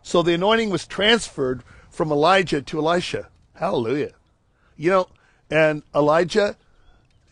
So 0.02 0.22
the 0.22 0.34
anointing 0.34 0.70
was 0.70 0.86
transferred 0.86 1.62
from 1.90 2.10
Elijah 2.10 2.62
to 2.62 2.78
Elisha. 2.78 3.28
Hallelujah. 3.54 4.12
You 4.76 4.90
know, 4.90 5.08
and 5.50 5.82
Elijah 5.94 6.56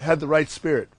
had 0.01 0.21
the 0.21 0.27
right 0.27 0.49
spirit 0.51 0.91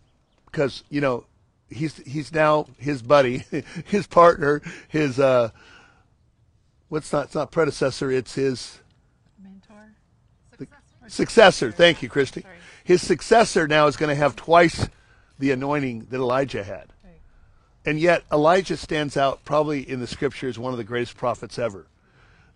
because, 0.45 0.83
you 0.89 1.01
know, 1.01 1.25
he's 1.69 1.97
he's 1.97 2.33
now 2.33 2.65
his 2.77 3.01
buddy, 3.01 3.43
his 3.85 4.07
partner, 4.07 4.61
his 4.87 5.19
uh 5.19 5.51
what's 6.89 7.13
not 7.13 7.25
it's 7.25 7.35
not 7.35 7.51
predecessor, 7.51 8.11
it's 8.11 8.35
his 8.35 8.79
Mentor. 9.41 9.95
successor. 11.07 11.71
Thank 11.71 12.01
you, 12.01 12.09
Christy. 12.09 12.43
His 12.83 13.05
successor 13.05 13.67
now 13.67 13.87
is 13.87 13.95
going 13.97 14.09
to 14.09 14.15
have 14.15 14.35
twice 14.35 14.89
the 15.37 15.51
anointing 15.51 16.07
that 16.09 16.17
Elijah 16.17 16.63
had. 16.63 16.87
And 17.85 17.99
yet, 17.99 18.23
Elijah 18.31 18.75
stands 18.75 19.15
out 19.15 19.45
probably 19.45 19.89
in 19.89 19.99
the 19.99 20.07
scripture 20.07 20.49
as 20.49 20.59
one 20.59 20.73
of 20.73 20.77
the 20.77 20.83
greatest 20.83 21.15
prophets 21.15 21.57
ever. 21.57 21.87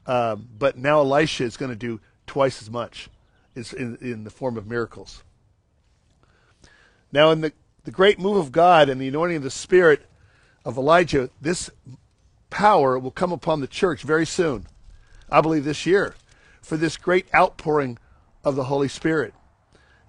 Um, 0.05 0.49
but 0.59 0.77
now 0.77 0.99
Elisha 0.99 1.45
is 1.45 1.55
going 1.55 1.71
to 1.71 1.77
do 1.77 2.01
twice 2.27 2.61
as 2.61 2.69
much 2.69 3.09
is 3.55 3.73
in, 3.73 3.97
in 4.01 4.23
the 4.25 4.29
form 4.29 4.57
of 4.57 4.67
miracles. 4.67 5.23
Now, 7.11 7.31
in 7.31 7.41
the, 7.41 7.53
the 7.83 7.91
great 7.91 8.19
move 8.19 8.37
of 8.37 8.51
God 8.51 8.89
and 8.89 8.99
the 8.99 9.07
anointing 9.07 9.37
of 9.37 9.43
the 9.43 9.51
Spirit 9.51 10.05
of 10.65 10.77
Elijah, 10.77 11.29
this 11.39 11.69
power 12.53 12.99
will 12.99 13.09
come 13.09 13.31
upon 13.31 13.61
the 13.61 13.67
church 13.67 14.03
very 14.03 14.27
soon. 14.27 14.67
I 15.27 15.41
believe 15.41 15.63
this 15.65 15.87
year 15.87 16.13
for 16.61 16.77
this 16.77 16.97
great 16.97 17.25
outpouring 17.33 17.97
of 18.43 18.55
the 18.55 18.65
Holy 18.65 18.87
Spirit. 18.87 19.33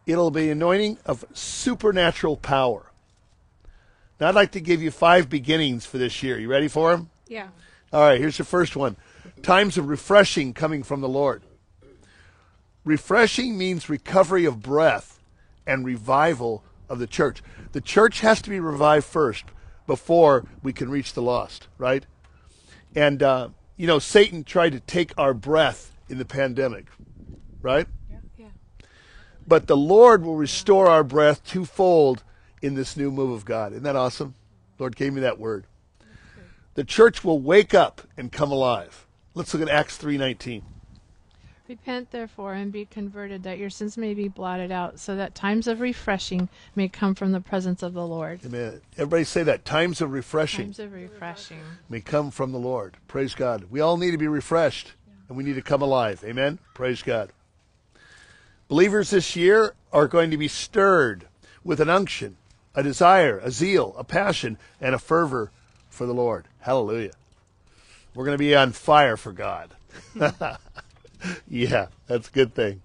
It'll 0.06 0.30
be 0.30 0.50
anointing 0.50 0.98
of 1.06 1.24
supernatural 1.32 2.36
power. 2.36 2.92
Now, 4.20 4.28
I'd 4.28 4.34
like 4.34 4.52
to 4.52 4.60
give 4.60 4.82
you 4.82 4.90
five 4.90 5.30
beginnings 5.30 5.86
for 5.86 5.96
this 5.96 6.22
year. 6.22 6.38
You 6.38 6.50
ready 6.50 6.68
for 6.68 6.90
them? 6.90 7.08
Yeah. 7.26 7.48
All 7.94 8.02
right, 8.02 8.20
here's 8.20 8.36
the 8.36 8.44
first 8.44 8.76
one 8.76 8.96
times 9.40 9.78
of 9.78 9.88
refreshing 9.88 10.52
coming 10.52 10.82
from 10.82 11.00
the 11.00 11.08
Lord. 11.08 11.42
Refreshing 12.84 13.56
means 13.56 13.88
recovery 13.88 14.44
of 14.44 14.62
breath 14.62 15.18
and 15.66 15.82
revival 15.82 16.62
of 16.90 16.98
the 16.98 17.06
church. 17.06 17.42
The 17.72 17.80
church 17.80 18.20
has 18.20 18.42
to 18.42 18.50
be 18.50 18.60
revived 18.60 19.06
first 19.06 19.44
before 19.86 20.44
we 20.62 20.74
can 20.74 20.90
reach 20.90 21.14
the 21.14 21.22
lost, 21.22 21.68
right? 21.78 22.04
And, 22.94 23.22
uh, 23.22 23.48
you 23.76 23.86
know, 23.86 23.98
Satan 23.98 24.44
tried 24.44 24.72
to 24.72 24.80
take 24.80 25.12
our 25.18 25.34
breath 25.34 25.92
in 26.08 26.18
the 26.18 26.24
pandemic, 26.24 26.86
right? 27.60 27.86
Yeah. 28.10 28.46
But 29.46 29.66
the 29.66 29.76
Lord 29.76 30.24
will 30.24 30.36
restore 30.36 30.88
our 30.88 31.04
breath 31.04 31.44
twofold 31.44 32.22
in 32.62 32.74
this 32.74 32.96
new 32.96 33.10
move 33.10 33.30
of 33.30 33.44
God. 33.44 33.72
Isn't 33.72 33.84
that 33.84 33.96
awesome? 33.96 34.34
Lord 34.78 34.96
gave 34.96 35.12
me 35.12 35.20
that 35.20 35.38
word. 35.38 35.66
The 36.74 36.84
church 36.84 37.22
will 37.22 37.40
wake 37.40 37.74
up 37.74 38.02
and 38.16 38.32
come 38.32 38.50
alive. 38.50 39.06
Let's 39.34 39.52
look 39.54 39.62
at 39.62 39.68
Acts 39.68 39.96
3:19. 39.96 40.62
Repent 41.66 42.11
therefore 42.11 42.52
and 42.52 42.71
be 42.71 42.85
converted, 42.85 43.42
that 43.44 43.56
your 43.56 43.71
sins 43.71 43.97
may 43.97 44.12
be 44.12 44.28
blotted 44.28 44.71
out, 44.71 44.99
so 44.99 45.16
that 45.16 45.35
times 45.35 45.66
of 45.66 45.80
refreshing 45.80 46.50
may 46.76 46.88
come 46.88 47.14
from 47.14 47.33
the 47.33 47.40
presence 47.40 47.83
of 47.83 47.94
the 47.94 48.06
Lord. 48.06 48.40
Amen. 48.44 48.83
Everybody 48.99 49.25
say 49.25 49.42
that. 49.44 49.64
Times 49.64 50.02
of 50.02 50.12
refreshing 50.12 50.66
Times 50.66 50.78
of 50.78 50.92
refreshing. 50.92 51.61
may 51.88 52.02
come 52.02 52.30
from 52.30 52.52
the 52.52 52.59
Lord. 52.59 52.99
Praise 53.09 53.35
God. 53.35 53.64
We 53.71 53.80
all 53.80 53.97
need 53.97 54.11
to 54.11 54.18
be 54.18 54.28
refreshed 54.28 54.92
and 55.28 55.38
we 55.38 55.44
need 55.44 55.54
to 55.54 55.62
come 55.62 55.80
alive. 55.80 56.23
Amen. 56.23 56.59
Praise 56.75 57.02
God. 57.02 57.30
Believers 58.68 59.09
this 59.11 59.35
year 59.35 59.75
are 59.90 60.06
going 60.06 60.30
to 60.30 60.37
be 60.37 60.49
stirred 60.49 61.28
with 61.62 61.80
an 61.80 61.88
unction, 61.88 62.37
a 62.75 62.83
desire, 62.83 63.38
a 63.38 63.50
zeal, 63.50 63.94
a 63.97 64.04
passion, 64.04 64.59
and 64.83 64.94
a 64.94 64.99
fervor 64.99 65.50
for 65.88 66.04
the 66.04 66.12
Lord. 66.12 66.47
Hallelujah. 66.61 67.12
We're 68.14 68.26
going 68.26 68.35
to 68.35 68.38
be 68.38 68.54
on 68.54 68.73
fire 68.73 69.16
for 69.16 69.33
God. 69.33 69.71
yeah, 71.49 71.87
that's 72.07 72.28
a 72.28 72.33
good 72.33 72.54
thing. 72.54 72.83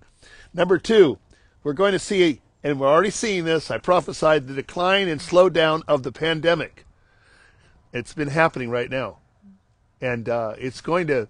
Number 0.54 0.78
two, 0.78 1.18
we're 1.64 1.74
going 1.74 1.92
to 1.92 2.00
see, 2.00 2.42
and 2.64 2.80
we're 2.80 2.88
already 2.88 3.10
seeing 3.10 3.46
this, 3.46 3.70
I 3.70 3.78
prophesied 3.78 4.48
the 4.48 4.54
decline 4.54 5.08
and 5.08 5.22
slowdown 5.22 5.84
of 5.88 6.04
the 6.04 6.12
pandemic. 6.12 6.86
It's 7.94 8.14
been 8.14 8.30
happening 8.30 8.70
right 8.70 8.90
now. 8.90 9.18
And 10.02 10.30
uh, 10.30 10.56
it's 10.58 10.82
going 10.82 11.08
to 11.08 11.28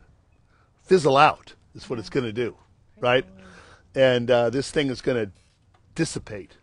fizzle 0.83 1.17
out, 1.17 1.53
is 1.73 1.89
what 1.89 1.99
it's 1.99 2.09
going 2.09 2.25
to 2.25 2.33
do, 2.33 2.55
right? 2.99 3.25
And 3.95 4.29
uh, 4.29 4.49
this 4.49 4.69
thing 4.69 4.89
is 4.89 5.01
going 5.01 5.25
to 5.25 5.31
dissipate. 5.95 6.57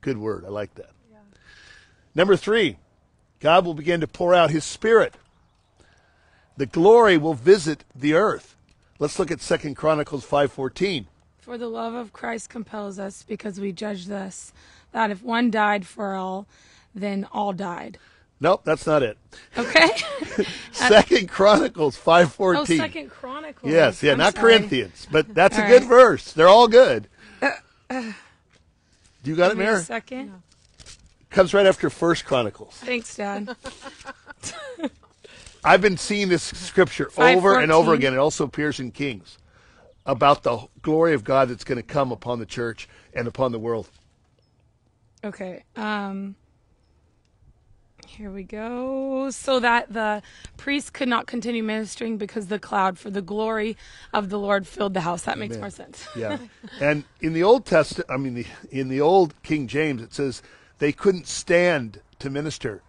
Good 0.00 0.18
word. 0.18 0.44
I 0.44 0.48
like 0.48 0.74
that. 0.76 0.90
Number 2.14 2.36
three, 2.36 2.78
God 3.40 3.64
will 3.64 3.74
begin 3.74 4.00
to 4.00 4.06
pour 4.06 4.34
out 4.34 4.50
his 4.50 4.64
spirit. 4.64 5.14
The 6.56 6.66
glory 6.66 7.16
will 7.16 7.34
visit 7.34 7.84
the 7.94 8.14
earth. 8.14 8.56
Let's 9.02 9.18
look 9.18 9.32
at 9.32 9.40
Second 9.40 9.74
Chronicles 9.74 10.24
5:14. 10.24 11.06
For 11.40 11.58
the 11.58 11.66
love 11.66 11.92
of 11.92 12.12
Christ 12.12 12.48
compels 12.48 13.00
us, 13.00 13.24
because 13.24 13.58
we 13.58 13.72
judge 13.72 14.06
thus, 14.06 14.52
that 14.92 15.10
if 15.10 15.24
one 15.24 15.50
died 15.50 15.88
for 15.88 16.14
all, 16.14 16.46
then 16.94 17.26
all 17.32 17.52
died. 17.52 17.98
Nope, 18.38 18.60
that's 18.62 18.86
not 18.86 19.02
it. 19.02 19.18
Okay? 19.58 19.90
Uh, 20.80 20.88
second 20.88 21.28
Chronicles 21.28 21.96
5:14. 21.96 22.56
oh, 22.56 22.64
Second 22.64 23.10
Chronicles. 23.10 23.72
Yes, 23.72 24.02
yeah, 24.04 24.12
I'm 24.12 24.18
not 24.18 24.34
sorry. 24.34 24.54
Corinthians, 24.54 25.08
but 25.10 25.34
that's 25.34 25.58
a 25.58 25.66
good 25.66 25.82
right. 25.82 25.88
verse. 25.88 26.32
They're 26.32 26.48
all 26.48 26.68
good. 26.68 27.08
Uh, 27.42 27.50
uh. 27.90 28.12
Do 29.24 29.30
you 29.30 29.36
got 29.36 29.50
it, 29.50 29.58
Mary? 29.58 29.82
second. 29.82 30.32
Comes 31.28 31.52
right 31.52 31.66
after 31.66 31.90
First 31.90 32.24
Chronicles. 32.24 32.74
Thanks, 32.74 33.16
Dad. 33.16 33.56
I've 35.64 35.80
been 35.80 35.96
seeing 35.96 36.28
this 36.28 36.42
scripture 36.42 37.10
over 37.16 37.58
and 37.58 37.70
over 37.70 37.94
again. 37.94 38.14
It 38.14 38.18
also 38.18 38.44
appears 38.44 38.80
in 38.80 38.90
Kings 38.90 39.38
about 40.04 40.42
the 40.42 40.66
glory 40.82 41.14
of 41.14 41.22
God 41.22 41.48
that's 41.48 41.64
going 41.64 41.76
to 41.76 41.82
come 41.82 42.10
upon 42.10 42.40
the 42.40 42.46
church 42.46 42.88
and 43.14 43.28
upon 43.28 43.52
the 43.52 43.58
world. 43.58 43.88
Okay. 45.24 45.64
Um 45.76 46.34
here 48.08 48.30
we 48.30 48.42
go. 48.42 49.30
So 49.30 49.60
that 49.60 49.92
the 49.92 50.22
priest 50.56 50.92
could 50.92 51.08
not 51.08 51.26
continue 51.26 51.62
ministering 51.62 52.18
because 52.18 52.48
the 52.48 52.58
cloud 52.58 52.98
for 52.98 53.10
the 53.10 53.22
glory 53.22 53.76
of 54.12 54.28
the 54.28 54.38
Lord 54.38 54.66
filled 54.66 54.94
the 54.94 55.00
house. 55.00 55.22
That 55.22 55.38
makes 55.38 55.54
Amen. 55.54 55.60
more 55.60 55.70
sense. 55.70 56.06
Yeah. 56.16 56.38
and 56.80 57.04
in 57.20 57.32
the 57.32 57.42
Old 57.42 57.64
Testament, 57.64 58.10
I 58.10 58.16
mean, 58.18 58.34
the, 58.34 58.46
in 58.70 58.88
the 58.88 59.00
Old 59.00 59.40
King 59.42 59.66
James, 59.66 60.02
it 60.02 60.12
says 60.12 60.42
they 60.78 60.92
couldn't 60.92 61.26
stand 61.26 62.00
to 62.18 62.28
minister. 62.28 62.82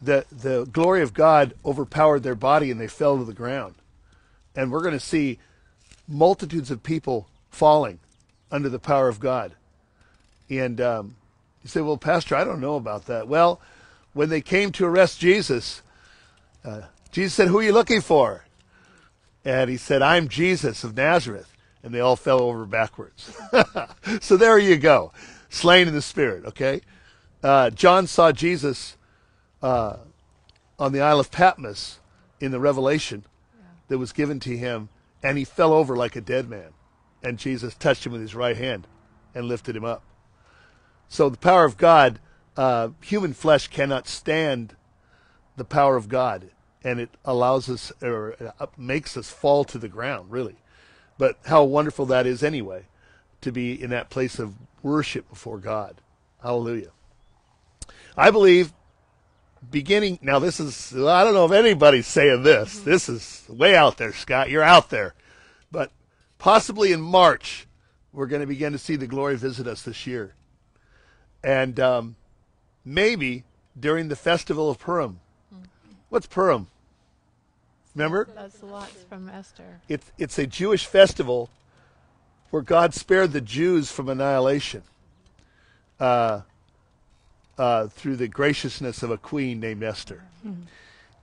The, 0.00 0.24
the 0.30 0.64
glory 0.66 1.02
of 1.02 1.12
God 1.12 1.54
overpowered 1.64 2.22
their 2.22 2.34
body 2.34 2.70
and 2.70 2.80
they 2.80 2.86
fell 2.86 3.18
to 3.18 3.24
the 3.24 3.32
ground. 3.32 3.74
And 4.54 4.70
we're 4.70 4.82
going 4.82 4.92
to 4.92 5.00
see 5.00 5.38
multitudes 6.06 6.70
of 6.70 6.82
people 6.82 7.28
falling 7.50 7.98
under 8.50 8.68
the 8.68 8.78
power 8.78 9.08
of 9.08 9.20
God. 9.20 9.52
And 10.48 10.80
um, 10.80 11.16
you 11.62 11.68
say, 11.68 11.80
well, 11.80 11.96
Pastor, 11.96 12.36
I 12.36 12.44
don't 12.44 12.60
know 12.60 12.76
about 12.76 13.06
that. 13.06 13.28
Well, 13.28 13.60
when 14.12 14.28
they 14.28 14.40
came 14.40 14.72
to 14.72 14.86
arrest 14.86 15.20
Jesus, 15.20 15.82
uh, 16.64 16.82
Jesus 17.10 17.34
said, 17.34 17.48
Who 17.48 17.58
are 17.58 17.62
you 17.62 17.72
looking 17.72 18.00
for? 18.00 18.44
And 19.44 19.70
he 19.70 19.76
said, 19.76 20.02
I'm 20.02 20.28
Jesus 20.28 20.84
of 20.84 20.96
Nazareth. 20.96 21.52
and 21.82 21.94
they 21.94 22.00
all 22.00 22.16
fell 22.16 22.42
over 22.42 22.66
backwards. 22.66 23.34
so 24.20 24.36
there 24.36 24.58
you 24.58 24.76
go, 24.76 25.12
slain 25.48 25.88
in 25.88 25.94
the 25.94 26.02
spirit. 26.02 26.44
Okay, 26.44 26.82
uh, 27.42 27.70
John 27.70 28.06
saw 28.06 28.32
Jesus 28.32 28.96
uh, 29.62 29.96
on 30.78 30.92
the 30.92 31.00
Isle 31.00 31.20
of 31.20 31.30
Patmos 31.30 32.00
in 32.40 32.50
the 32.50 32.60
Revelation 32.60 33.24
that 33.88 33.98
was 33.98 34.12
given 34.12 34.38
to 34.40 34.56
him, 34.56 34.88
and 35.22 35.38
he 35.38 35.44
fell 35.44 35.72
over 35.72 35.96
like 35.96 36.14
a 36.16 36.20
dead 36.20 36.48
man, 36.48 36.70
and 37.22 37.38
Jesus 37.38 37.74
touched 37.74 38.06
him 38.06 38.12
with 38.12 38.20
his 38.20 38.34
right 38.34 38.56
hand 38.56 38.86
and 39.34 39.46
lifted 39.46 39.74
him 39.74 39.84
up. 39.84 40.02
So 41.08 41.28
the 41.28 41.38
power 41.38 41.64
of 41.64 41.76
God, 41.76 42.20
uh, 42.56 42.90
human 43.00 43.32
flesh 43.32 43.68
cannot 43.68 44.06
stand 44.06 44.76
the 45.56 45.64
power 45.64 45.96
of 45.96 46.08
God, 46.08 46.50
and 46.84 47.00
it 47.00 47.10
allows 47.24 47.68
us 47.68 47.92
or 48.02 48.36
makes 48.76 49.16
us 49.16 49.30
fall 49.30 49.64
to 49.64 49.78
the 49.78 49.88
ground, 49.88 50.30
really. 50.30 50.56
But 51.16 51.38
how 51.46 51.64
wonderful 51.64 52.06
that 52.06 52.26
is, 52.26 52.42
anyway, 52.42 52.84
to 53.40 53.50
be 53.50 53.80
in 53.80 53.90
that 53.90 54.10
place 54.10 54.38
of 54.38 54.54
worship 54.82 55.28
before 55.28 55.58
God. 55.58 55.96
Hallelujah. 56.42 56.90
I 58.16 58.30
believe 58.30 58.72
beginning 59.70 60.18
now 60.22 60.38
this 60.38 60.60
is 60.60 60.92
I 60.94 61.24
don't 61.24 61.34
know 61.34 61.46
if 61.46 61.52
anybody's 61.52 62.06
saying 62.06 62.42
this. 62.42 62.80
This 62.80 63.08
is 63.08 63.44
way 63.48 63.76
out 63.76 63.96
there, 63.96 64.12
Scott. 64.12 64.50
You're 64.50 64.62
out 64.62 64.90
there. 64.90 65.14
But 65.70 65.90
possibly 66.38 66.92
in 66.92 67.00
March 67.00 67.66
we're 68.12 68.26
going 68.26 68.40
to 68.40 68.46
begin 68.46 68.72
to 68.72 68.78
see 68.78 68.96
the 68.96 69.06
glory 69.06 69.36
visit 69.36 69.66
us 69.66 69.82
this 69.82 70.06
year. 70.06 70.34
And 71.44 71.78
um, 71.78 72.16
maybe 72.84 73.44
during 73.78 74.08
the 74.08 74.16
festival 74.16 74.70
of 74.70 74.78
Purim. 74.78 75.20
What's 76.08 76.26
Purim? 76.26 76.68
Remember? 77.94 78.28
That's 78.34 78.62
lots 78.62 79.02
from 79.08 79.28
Esther. 79.28 79.80
It's 79.88 80.10
it's 80.18 80.38
a 80.38 80.46
Jewish 80.46 80.86
festival 80.86 81.50
where 82.50 82.62
God 82.62 82.94
spared 82.94 83.32
the 83.32 83.40
Jews 83.40 83.90
from 83.90 84.08
annihilation. 84.08 84.82
Uh, 86.00 86.42
uh, 87.58 87.88
through 87.88 88.16
the 88.16 88.28
graciousness 88.28 89.02
of 89.02 89.10
a 89.10 89.18
queen 89.18 89.60
named 89.60 89.82
Esther. 89.82 90.22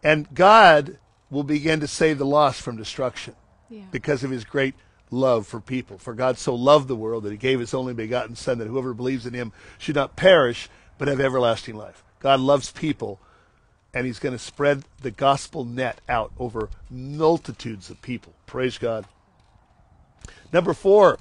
And 0.04 0.28
God 0.34 0.98
will 1.32 1.44
begin 1.44 1.80
to 1.80 1.88
save 1.88 2.18
the 2.20 2.26
lost 2.26 2.62
from 2.62 2.78
destruction 2.78 3.36
Yeah. 3.70 3.84
because 3.92 4.24
of 4.24 4.30
his 4.30 4.44
great 4.44 4.76
love 5.10 5.48
for 5.48 5.60
people. 5.60 5.98
For 5.98 6.14
God 6.14 6.38
so 6.38 6.54
loved 6.54 6.88
the 6.88 6.96
world 6.96 7.24
that 7.24 7.32
he 7.32 7.38
gave 7.38 7.60
his 7.60 7.74
only 7.74 7.94
begotten 7.94 8.36
Son, 8.36 8.58
that 8.60 8.68
whoever 8.68 8.94
believes 8.94 9.26
in 9.26 9.34
him 9.34 9.52
should 9.78 9.96
not 9.96 10.16
perish, 10.16 10.70
but 10.98 11.08
have 11.08 11.20
everlasting 11.20 11.76
life. 11.76 12.04
God 12.20 12.40
loves 12.40 12.72
people, 12.72 13.20
and 13.94 14.06
he's 14.06 14.20
going 14.20 14.34
to 14.34 14.40
spread 14.40 14.84
the 15.02 15.12
gospel 15.12 15.64
net 15.66 16.02
out 16.08 16.32
over 16.38 16.70
multitudes 16.90 17.90
of 17.90 18.02
people. 18.02 18.34
Praise 18.46 18.78
God. 18.78 19.06
Number 20.54 20.74
four, 20.74 21.20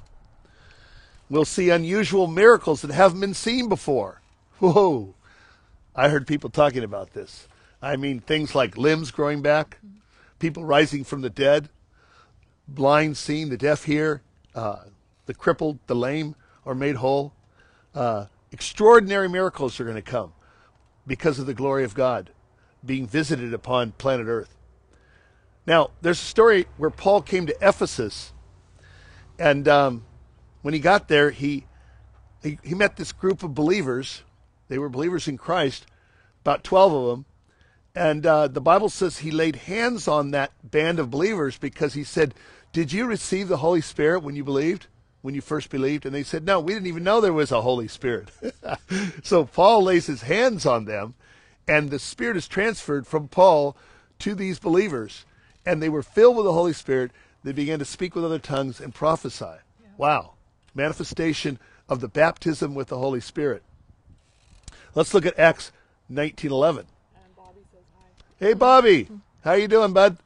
we'll 1.29 1.45
see 1.45 1.69
unusual 1.69 2.27
miracles 2.27 2.81
that 2.81 2.91
haven't 2.91 3.19
been 3.19 3.33
seen 3.33 3.67
before. 3.69 4.21
Whoa. 4.59 5.15
I 5.95 6.09
heard 6.09 6.27
people 6.27 6.49
talking 6.49 6.83
about 6.83 7.13
this. 7.13 7.47
I 7.81 7.95
mean, 7.95 8.19
things 8.19 8.55
like 8.55 8.77
limbs 8.77 9.11
growing 9.11 9.41
back, 9.41 9.79
people 10.39 10.65
rising 10.65 11.03
from 11.03 11.21
the 11.21 11.29
dead, 11.29 11.69
blind 12.67 13.17
seeing, 13.17 13.49
the 13.49 13.57
deaf 13.57 13.83
hear, 13.83 14.21
uh, 14.53 14.83
the 15.25 15.33
crippled, 15.33 15.79
the 15.87 15.95
lame 15.95 16.35
are 16.65 16.75
made 16.75 16.95
whole. 16.95 17.33
Uh, 17.93 18.25
extraordinary 18.51 19.29
miracles 19.29 19.79
are 19.79 19.83
going 19.83 19.95
to 19.95 20.01
come 20.01 20.33
because 21.05 21.39
of 21.39 21.45
the 21.45 21.53
glory 21.53 21.83
of 21.83 21.93
God 21.93 22.31
being 22.85 23.07
visited 23.07 23.53
upon 23.53 23.91
planet 23.93 24.27
Earth. 24.27 24.55
Now, 25.65 25.91
there's 26.01 26.21
a 26.21 26.25
story 26.25 26.67
where 26.77 26.89
Paul 26.89 27.21
came 27.21 27.47
to 27.47 27.55
Ephesus, 27.61 28.33
and 29.39 29.67
um, 29.67 30.05
when 30.61 30.73
he 30.73 30.79
got 30.79 31.07
there, 31.07 31.31
he, 31.31 31.65
he 32.43 32.59
he 32.63 32.75
met 32.75 32.97
this 32.97 33.11
group 33.11 33.43
of 33.43 33.55
believers. 33.55 34.23
They 34.67 34.77
were 34.77 34.89
believers 34.89 35.27
in 35.27 35.37
Christ, 35.37 35.85
about 36.41 36.63
twelve 36.63 36.93
of 36.93 37.07
them, 37.07 37.25
and 37.95 38.25
uh, 38.25 38.47
the 38.47 38.61
Bible 38.61 38.89
says 38.89 39.19
he 39.19 39.31
laid 39.31 39.55
hands 39.55 40.07
on 40.07 40.31
that 40.31 40.51
band 40.63 40.99
of 40.99 41.11
believers 41.11 41.57
because 41.57 41.93
he 41.93 42.03
said, 42.03 42.33
"Did 42.73 42.91
you 42.91 43.05
receive 43.05 43.47
the 43.47 43.57
Holy 43.57 43.81
Spirit 43.81 44.23
when 44.23 44.35
you 44.35 44.43
believed?" 44.43 44.87
When 45.21 45.33
you 45.33 45.41
first 45.41 45.71
believed, 45.71 46.05
and 46.05 46.13
they 46.13 46.21
said, 46.21 46.45
No, 46.45 46.59
we 46.59 46.73
didn't 46.73 46.85
even 46.85 47.03
know 47.03 47.19
there 47.19 47.33
was 47.33 47.51
a 47.51 47.63
Holy 47.63 47.87
Spirit. 47.87 48.29
so 49.23 49.43
Paul 49.43 49.81
lays 49.81 50.05
his 50.05 50.21
hands 50.21 50.67
on 50.67 50.85
them, 50.85 51.15
and 51.67 51.89
the 51.89 51.97
Spirit 51.97 52.37
is 52.37 52.47
transferred 52.47 53.07
from 53.07 53.27
Paul 53.27 53.75
to 54.19 54.35
these 54.35 54.59
believers, 54.59 55.25
and 55.65 55.81
they 55.81 55.89
were 55.89 56.03
filled 56.03 56.35
with 56.35 56.45
the 56.45 56.53
Holy 56.53 56.73
Spirit. 56.73 57.09
They 57.43 57.53
began 57.53 57.79
to 57.79 57.85
speak 57.85 58.15
with 58.15 58.25
other 58.25 58.39
tongues 58.39 58.79
and 58.79 58.93
prophesy. 58.93 59.57
Wow. 59.97 60.33
Manifestation 60.73 61.59
of 61.87 62.01
the 62.01 62.07
baptism 62.07 62.75
with 62.75 62.87
the 62.87 62.97
Holy 62.97 63.21
Spirit. 63.21 63.63
Let's 64.95 65.13
look 65.13 65.25
at 65.25 65.37
Acts 65.37 65.73
19:11. 66.09 66.85
Hey 68.39 68.53
Bobby, 68.53 69.09
how 69.43 69.51
you 69.51 69.67
doing, 69.67 69.91
bud? 69.91 70.17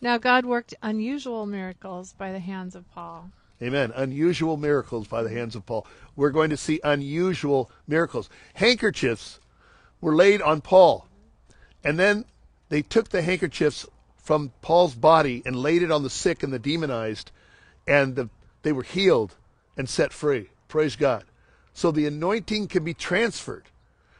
Now 0.00 0.18
God 0.18 0.46
worked 0.46 0.72
unusual 0.80 1.46
miracles 1.46 2.12
by 2.12 2.30
the 2.30 2.38
hands 2.38 2.76
of 2.76 2.88
Paul. 2.92 3.32
Amen. 3.60 3.92
Unusual 3.96 4.56
miracles 4.56 5.08
by 5.08 5.24
the 5.24 5.30
hands 5.30 5.56
of 5.56 5.66
Paul. 5.66 5.84
We're 6.14 6.30
going 6.30 6.50
to 6.50 6.56
see 6.56 6.80
unusual 6.84 7.72
miracles. 7.88 8.30
Handkerchiefs 8.54 9.40
were 10.00 10.14
laid 10.14 10.40
on 10.42 10.60
Paul, 10.60 11.08
and 11.82 11.98
then 11.98 12.24
they 12.68 12.82
took 12.82 13.08
the 13.08 13.22
handkerchiefs 13.22 13.84
from 14.16 14.52
Paul's 14.62 14.94
body 14.94 15.42
and 15.44 15.56
laid 15.56 15.82
it 15.82 15.90
on 15.90 16.04
the 16.04 16.10
sick 16.10 16.44
and 16.44 16.52
the 16.52 16.60
demonized, 16.60 17.32
and 17.84 18.14
the, 18.14 18.28
they 18.62 18.70
were 18.70 18.84
healed 18.84 19.34
and 19.76 19.88
set 19.88 20.12
free. 20.12 20.50
Praise 20.68 20.94
God. 20.94 21.24
So 21.74 21.90
the 21.90 22.06
anointing 22.06 22.68
can 22.68 22.84
be 22.84 22.94
transferred 22.94 23.64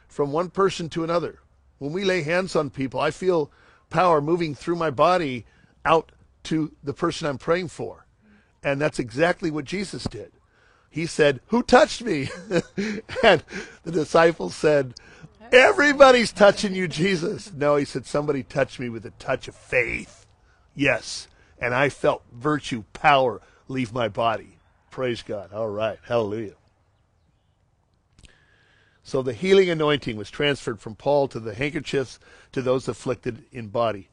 from 0.09 0.33
one 0.33 0.49
person 0.49 0.89
to 0.89 1.03
another. 1.05 1.39
When 1.77 1.93
we 1.93 2.03
lay 2.03 2.23
hands 2.23 2.55
on 2.55 2.69
people, 2.69 2.99
I 2.99 3.11
feel 3.11 3.49
power 3.89 4.19
moving 4.19 4.53
through 4.53 4.75
my 4.75 4.89
body 4.89 5.45
out 5.85 6.11
to 6.43 6.73
the 6.83 6.93
person 6.93 7.27
I'm 7.27 7.37
praying 7.37 7.69
for. 7.69 8.05
And 8.61 8.81
that's 8.81 8.99
exactly 8.99 9.49
what 9.49 9.65
Jesus 9.65 10.03
did. 10.03 10.33
He 10.89 11.05
said, 11.05 11.39
Who 11.47 11.63
touched 11.63 12.01
me? 12.01 12.29
and 13.23 13.43
the 13.83 13.91
disciples 13.91 14.55
said, 14.55 14.95
Everybody's 15.51 16.31
touching 16.31 16.75
you, 16.75 16.87
Jesus. 16.87 17.53
No, 17.53 17.75
he 17.75 17.85
said, 17.85 18.05
Somebody 18.05 18.43
touched 18.43 18.79
me 18.79 18.89
with 18.89 19.05
a 19.05 19.11
touch 19.11 19.47
of 19.47 19.55
faith. 19.55 20.25
Yes. 20.75 21.27
And 21.59 21.73
I 21.73 21.89
felt 21.89 22.23
virtue, 22.33 22.83
power 22.93 23.41
leave 23.67 23.93
my 23.93 24.07
body. 24.07 24.59
Praise 24.91 25.21
God. 25.21 25.53
All 25.53 25.69
right. 25.69 25.99
Hallelujah. 26.07 26.55
So 29.09 29.23
the 29.23 29.33
healing 29.33 29.71
anointing 29.71 30.17
was 30.17 30.29
transferred 30.29 30.79
from 30.79 30.93
Paul 30.93 31.27
to 31.29 31.39
the 31.39 31.55
handkerchiefs 31.55 32.19
to 32.51 32.61
those 32.61 32.87
afflicted 32.87 33.43
in 33.51 33.69
body. 33.69 34.09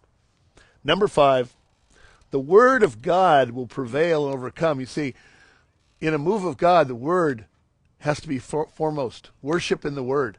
Number 0.83 1.07
five, 1.07 1.55
the 2.31 2.41
word 2.41 2.83
of 2.83 3.03
God 3.03 3.51
will 3.51 3.67
prevail 3.67 4.25
and 4.25 4.35
overcome. 4.35 4.81
You 4.81 4.87
see, 4.87 5.13
in 6.01 6.15
a 6.15 6.19
move 6.19 6.47
of 6.47 6.57
God, 6.57 6.89
the 6.89 6.95
word 6.95 7.45
has 7.99 8.21
to 8.23 8.29
be 8.29 8.39
for- 8.39 8.69
foremost. 8.69 9.33
Worship 9.43 9.85
in 9.85 9.97
the 9.97 10.03
word, 10.03 10.39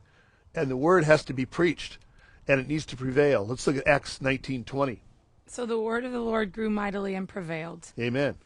and 0.56 0.72
the 0.72 0.76
word 0.76 1.04
has 1.04 1.24
to 1.26 1.34
be 1.34 1.46
preached, 1.46 2.00
and 2.48 2.60
it 2.60 2.68
needs 2.68 2.88
to 2.88 2.98
prevail. 2.98 3.46
Let's 3.46 3.68
look 3.68 3.78
at 3.78 3.88
Acts 3.88 4.22
nineteen 4.22 4.64
twenty. 4.64 5.04
So 5.46 5.68
the 5.68 5.80
word 5.80 6.04
of 6.04 6.14
the 6.14 6.20
Lord 6.20 6.52
grew 6.52 6.72
mightily 6.72 7.14
and 7.14 7.30
prevailed. 7.30 7.94
Amen. 8.00 8.38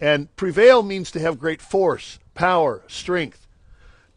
And 0.00 0.34
prevail 0.36 0.84
means 0.84 1.10
to 1.10 1.20
have 1.20 1.40
great 1.40 1.60
force, 1.60 2.20
power, 2.34 2.84
strength, 2.86 3.47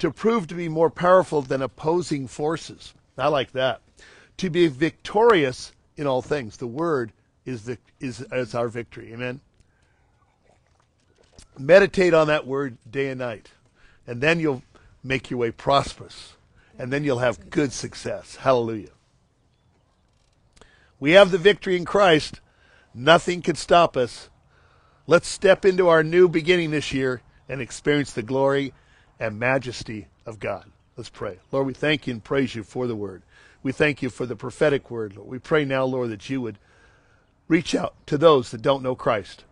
to 0.02 0.10
prove 0.10 0.48
to 0.48 0.56
be 0.56 0.68
more 0.68 0.90
powerful 0.90 1.44
than 1.44 1.62
opposing 1.62 2.28
forces. 2.28 2.96
I 3.20 3.28
like 3.28 3.52
that. 3.52 3.82
To 4.38 4.50
be 4.50 4.66
victorious 4.66 5.74
in 5.96 6.08
all 6.08 6.24
things. 6.24 6.58
The 6.58 6.66
word 6.66 7.12
is 7.46 7.66
the 7.66 7.78
is, 8.00 8.20
is 8.32 8.56
our 8.56 8.68
victory. 8.68 9.14
Amen. 9.14 9.42
Meditate 11.56 12.16
on 12.16 12.26
that 12.28 12.48
word 12.48 12.80
day 12.90 13.10
and 13.10 13.20
night, 13.20 13.52
and 14.08 14.22
then 14.22 14.40
you'll 14.40 14.64
make 15.04 15.30
your 15.30 15.38
way 15.38 15.52
prosperous, 15.52 16.34
and 16.80 16.92
then 16.92 17.04
you'll 17.04 17.20
have 17.20 17.52
good 17.52 17.72
success. 17.72 18.38
Hallelujah. 18.38 18.90
We 21.00 21.12
have 21.12 21.30
the 21.30 21.38
victory 21.38 21.76
in 21.76 21.86
Christ. 21.86 22.42
Nothing 22.96 23.44
can 23.44 23.56
stop 23.56 23.96
us. 23.96 24.32
Let's 25.06 25.28
step 25.28 25.64
into 25.64 25.90
our 25.90 26.04
new 26.04 26.28
beginning 26.28 26.72
this 26.72 26.92
year 26.92 27.22
and 27.48 27.62
experience 27.62 28.14
the 28.14 28.24
glory 28.24 28.74
and 29.22 29.40
majesty 29.40 30.08
of 30.26 30.40
God. 30.40 30.66
Let's 30.98 31.10
pray. 31.10 31.38
Lord, 31.52 31.68
we 31.68 31.74
thank 31.74 32.08
you 32.08 32.14
and 32.14 32.24
praise 32.24 32.56
you 32.56 32.64
for 32.64 32.88
the 32.88 32.96
word. 32.96 33.22
We 33.62 33.72
thank 33.72 34.02
you 34.02 34.10
for 34.10 34.26
the 34.26 34.36
prophetic 34.36 34.90
word. 34.90 35.16
Lord. 35.16 35.30
We 35.30 35.38
pray 35.38 35.64
now, 35.64 35.86
Lord, 35.86 36.10
that 36.10 36.28
you 36.28 36.42
would 36.42 36.58
reach 37.48 37.76
out 37.76 37.94
to 38.08 38.18
those 38.18 38.50
that 38.50 38.64
don't 38.64 38.82
know 38.82 38.96
Christ. 38.96 39.44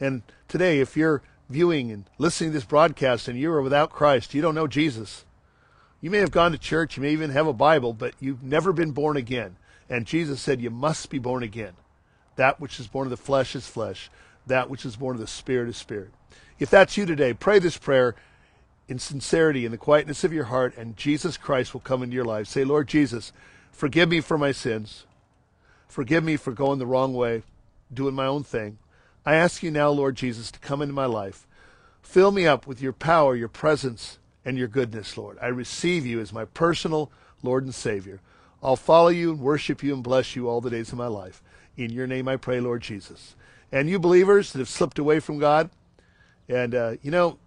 And 0.00 0.22
today, 0.48 0.80
if 0.80 0.96
you're 0.96 1.22
viewing 1.48 1.92
and 1.92 2.04
listening 2.18 2.50
to 2.50 2.54
this 2.54 2.64
broadcast 2.64 3.28
and 3.28 3.38
you 3.38 3.52
are 3.52 3.62
without 3.62 3.92
Christ, 3.92 4.34
you 4.34 4.42
don't 4.42 4.56
know 4.56 4.66
Jesus. 4.66 5.24
You 6.00 6.10
may 6.10 6.18
have 6.18 6.32
gone 6.32 6.50
to 6.50 6.58
church, 6.58 6.96
you 6.96 7.02
may 7.04 7.12
even 7.12 7.30
have 7.30 7.46
a 7.46 7.52
Bible, 7.52 7.92
but 7.92 8.14
you've 8.18 8.42
never 8.42 8.72
been 8.72 8.90
born 8.90 9.16
again. 9.16 9.56
And 9.88 10.04
Jesus 10.04 10.40
said 10.40 10.60
you 10.60 10.70
must 10.70 11.10
be 11.10 11.18
born 11.20 11.44
again. 11.44 11.74
That 12.34 12.58
which 12.58 12.80
is 12.80 12.88
born 12.88 13.06
of 13.06 13.10
the 13.10 13.16
flesh 13.16 13.54
is 13.54 13.68
flesh, 13.68 14.10
that 14.48 14.68
which 14.68 14.84
is 14.84 14.96
born 14.96 15.14
of 15.14 15.20
the 15.20 15.28
spirit 15.28 15.68
is 15.68 15.76
spirit. 15.76 16.10
If 16.58 16.70
that's 16.70 16.96
you 16.96 17.06
today, 17.06 17.34
pray 17.34 17.60
this 17.60 17.78
prayer 17.78 18.16
in 18.90 18.98
sincerity, 18.98 19.64
in 19.64 19.70
the 19.70 19.78
quietness 19.78 20.24
of 20.24 20.32
your 20.32 20.46
heart, 20.46 20.76
and 20.76 20.96
Jesus 20.96 21.36
Christ 21.36 21.72
will 21.72 21.80
come 21.80 22.02
into 22.02 22.16
your 22.16 22.24
life. 22.24 22.48
Say, 22.48 22.64
Lord 22.64 22.88
Jesus, 22.88 23.32
forgive 23.70 24.08
me 24.08 24.20
for 24.20 24.36
my 24.36 24.50
sins. 24.50 25.06
Forgive 25.86 26.24
me 26.24 26.36
for 26.36 26.50
going 26.50 26.80
the 26.80 26.86
wrong 26.86 27.14
way, 27.14 27.44
doing 27.94 28.16
my 28.16 28.26
own 28.26 28.42
thing. 28.42 28.78
I 29.24 29.36
ask 29.36 29.62
you 29.62 29.70
now, 29.70 29.90
Lord 29.90 30.16
Jesus, 30.16 30.50
to 30.50 30.58
come 30.58 30.82
into 30.82 30.92
my 30.92 31.06
life. 31.06 31.46
Fill 32.02 32.32
me 32.32 32.48
up 32.48 32.66
with 32.66 32.82
your 32.82 32.92
power, 32.92 33.36
your 33.36 33.48
presence, 33.48 34.18
and 34.44 34.58
your 34.58 34.66
goodness, 34.66 35.16
Lord. 35.16 35.38
I 35.40 35.46
receive 35.46 36.04
you 36.04 36.18
as 36.20 36.32
my 36.32 36.44
personal 36.46 37.12
Lord 37.44 37.62
and 37.62 37.74
Savior. 37.74 38.20
I'll 38.60 38.74
follow 38.74 39.08
you 39.08 39.30
and 39.30 39.40
worship 39.40 39.84
you 39.84 39.94
and 39.94 40.02
bless 40.02 40.34
you 40.34 40.48
all 40.48 40.60
the 40.60 40.70
days 40.70 40.90
of 40.90 40.98
my 40.98 41.06
life. 41.06 41.42
In 41.76 41.90
your 41.90 42.08
name 42.08 42.26
I 42.26 42.36
pray, 42.36 42.58
Lord 42.58 42.82
Jesus. 42.82 43.36
And 43.70 43.88
you 43.88 44.00
believers 44.00 44.52
that 44.52 44.58
have 44.58 44.68
slipped 44.68 44.98
away 44.98 45.20
from 45.20 45.38
God, 45.38 45.70
and 46.48 46.74
uh, 46.74 46.92
you 47.02 47.12
know, 47.12 47.38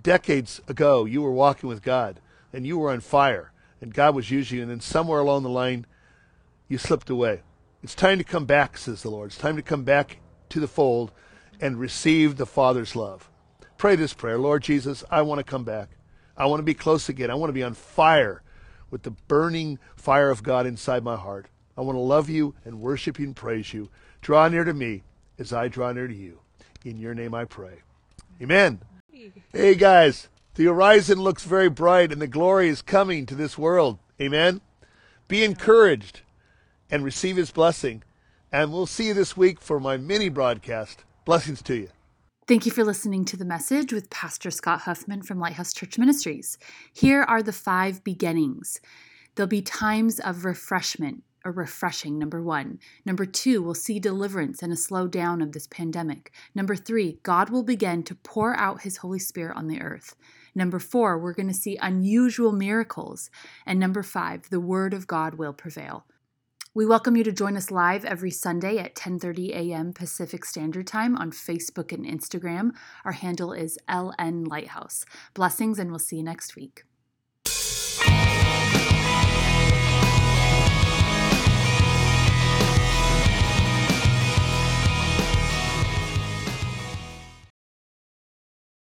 decades 0.00 0.60
ago 0.68 1.04
you 1.04 1.20
were 1.22 1.32
walking 1.32 1.68
with 1.68 1.82
God 1.82 2.20
and 2.52 2.66
you 2.66 2.78
were 2.78 2.90
on 2.90 3.00
fire 3.00 3.52
and 3.82 3.92
God 3.92 4.14
was 4.14 4.30
using 4.30 4.58
you, 4.58 4.62
and 4.62 4.70
then 4.70 4.80
somewhere 4.80 5.18
along 5.18 5.42
the 5.42 5.48
line 5.48 5.86
you 6.68 6.78
slipped 6.78 7.10
away. 7.10 7.42
It's 7.82 7.96
time 7.96 8.18
to 8.18 8.24
come 8.24 8.46
back, 8.46 8.78
says 8.78 9.02
the 9.02 9.10
Lord. 9.10 9.30
It's 9.30 9.38
time 9.38 9.56
to 9.56 9.62
come 9.62 9.82
back 9.82 10.18
to 10.50 10.60
the 10.60 10.68
fold 10.68 11.10
and 11.60 11.78
receive 11.80 12.36
the 12.36 12.46
Father's 12.46 12.94
love. 12.94 13.28
Pray 13.76 13.96
this 13.96 14.14
prayer 14.14 14.38
Lord 14.38 14.62
Jesus, 14.62 15.02
I 15.10 15.22
want 15.22 15.40
to 15.40 15.44
come 15.44 15.64
back. 15.64 15.90
I 16.36 16.46
want 16.46 16.60
to 16.60 16.64
be 16.64 16.74
close 16.74 17.08
again. 17.08 17.30
I 17.30 17.34
want 17.34 17.50
to 17.50 17.54
be 17.54 17.64
on 17.64 17.74
fire 17.74 18.42
with 18.90 19.02
the 19.02 19.10
burning 19.10 19.80
fire 19.96 20.30
of 20.30 20.44
God 20.44 20.64
inside 20.64 21.02
my 21.02 21.16
heart. 21.16 21.48
I 21.76 21.80
want 21.80 21.96
to 21.96 22.00
love 22.00 22.28
you 22.28 22.54
and 22.64 22.80
worship 22.80 23.18
you 23.18 23.26
and 23.26 23.36
praise 23.36 23.74
you. 23.74 23.90
Draw 24.20 24.48
near 24.48 24.64
to 24.64 24.72
me 24.72 25.02
as 25.38 25.52
I 25.52 25.66
draw 25.66 25.90
near 25.92 26.06
to 26.06 26.14
you. 26.14 26.38
In 26.84 26.98
your 26.98 27.14
name 27.14 27.34
I 27.34 27.46
pray. 27.46 27.80
Amen. 28.40 28.80
Hey 29.52 29.74
guys, 29.74 30.28
the 30.54 30.64
horizon 30.64 31.20
looks 31.20 31.44
very 31.44 31.68
bright 31.68 32.10
and 32.10 32.20
the 32.20 32.26
glory 32.26 32.68
is 32.68 32.82
coming 32.82 33.26
to 33.26 33.34
this 33.34 33.56
world. 33.56 33.98
Amen. 34.20 34.60
Be 35.28 35.44
encouraged 35.44 36.22
and 36.90 37.04
receive 37.04 37.36
his 37.36 37.50
blessing. 37.50 38.02
And 38.50 38.72
we'll 38.72 38.86
see 38.86 39.08
you 39.08 39.14
this 39.14 39.36
week 39.36 39.60
for 39.60 39.78
my 39.78 39.96
mini 39.96 40.28
broadcast. 40.28 41.04
Blessings 41.24 41.62
to 41.62 41.74
you. 41.74 41.88
Thank 42.48 42.66
you 42.66 42.72
for 42.72 42.84
listening 42.84 43.24
to 43.26 43.36
the 43.36 43.44
message 43.44 43.92
with 43.92 44.10
Pastor 44.10 44.50
Scott 44.50 44.80
Huffman 44.80 45.22
from 45.22 45.38
Lighthouse 45.38 45.72
Church 45.72 45.96
Ministries. 45.98 46.58
Here 46.92 47.22
are 47.22 47.42
the 47.42 47.52
five 47.52 48.02
beginnings. 48.02 48.80
There'll 49.34 49.48
be 49.48 49.62
times 49.62 50.18
of 50.18 50.44
refreshment 50.44 51.22
or 51.44 51.52
refreshing, 51.52 52.18
number 52.18 52.42
one. 52.42 52.78
Number 53.04 53.24
two, 53.24 53.62
we'll 53.62 53.74
see 53.74 53.98
deliverance 53.98 54.62
and 54.62 54.72
a 54.72 54.76
slow 54.76 55.06
down 55.06 55.42
of 55.42 55.52
this 55.52 55.66
pandemic. 55.66 56.32
Number 56.54 56.76
three, 56.76 57.18
God 57.22 57.50
will 57.50 57.62
begin 57.62 58.02
to 58.04 58.14
pour 58.14 58.56
out 58.56 58.82
his 58.82 58.98
Holy 58.98 59.18
Spirit 59.18 59.56
on 59.56 59.68
the 59.68 59.80
earth. 59.80 60.14
Number 60.54 60.78
four, 60.78 61.18
we're 61.18 61.32
going 61.32 61.48
to 61.48 61.54
see 61.54 61.76
unusual 61.80 62.52
miracles. 62.52 63.30
And 63.66 63.78
number 63.78 64.02
five, 64.02 64.50
the 64.50 64.60
word 64.60 64.94
of 64.94 65.06
God 65.06 65.34
will 65.34 65.52
prevail. 65.52 66.04
We 66.74 66.86
welcome 66.86 67.16
you 67.16 67.24
to 67.24 67.32
join 67.32 67.58
us 67.58 67.70
live 67.70 68.06
every 68.06 68.30
Sunday 68.30 68.78
at 68.78 68.94
10:30 68.94 69.50
a.m. 69.50 69.92
Pacific 69.92 70.42
Standard 70.46 70.86
Time 70.86 71.18
on 71.18 71.30
Facebook 71.30 71.92
and 71.92 72.06
Instagram. 72.06 72.70
Our 73.04 73.12
handle 73.12 73.52
is 73.52 73.78
LN 73.90 74.48
Lighthouse. 74.48 75.04
Blessings 75.34 75.78
and 75.78 75.90
we'll 75.90 75.98
see 75.98 76.16
you 76.16 76.22
next 76.22 76.56
week. 76.56 76.84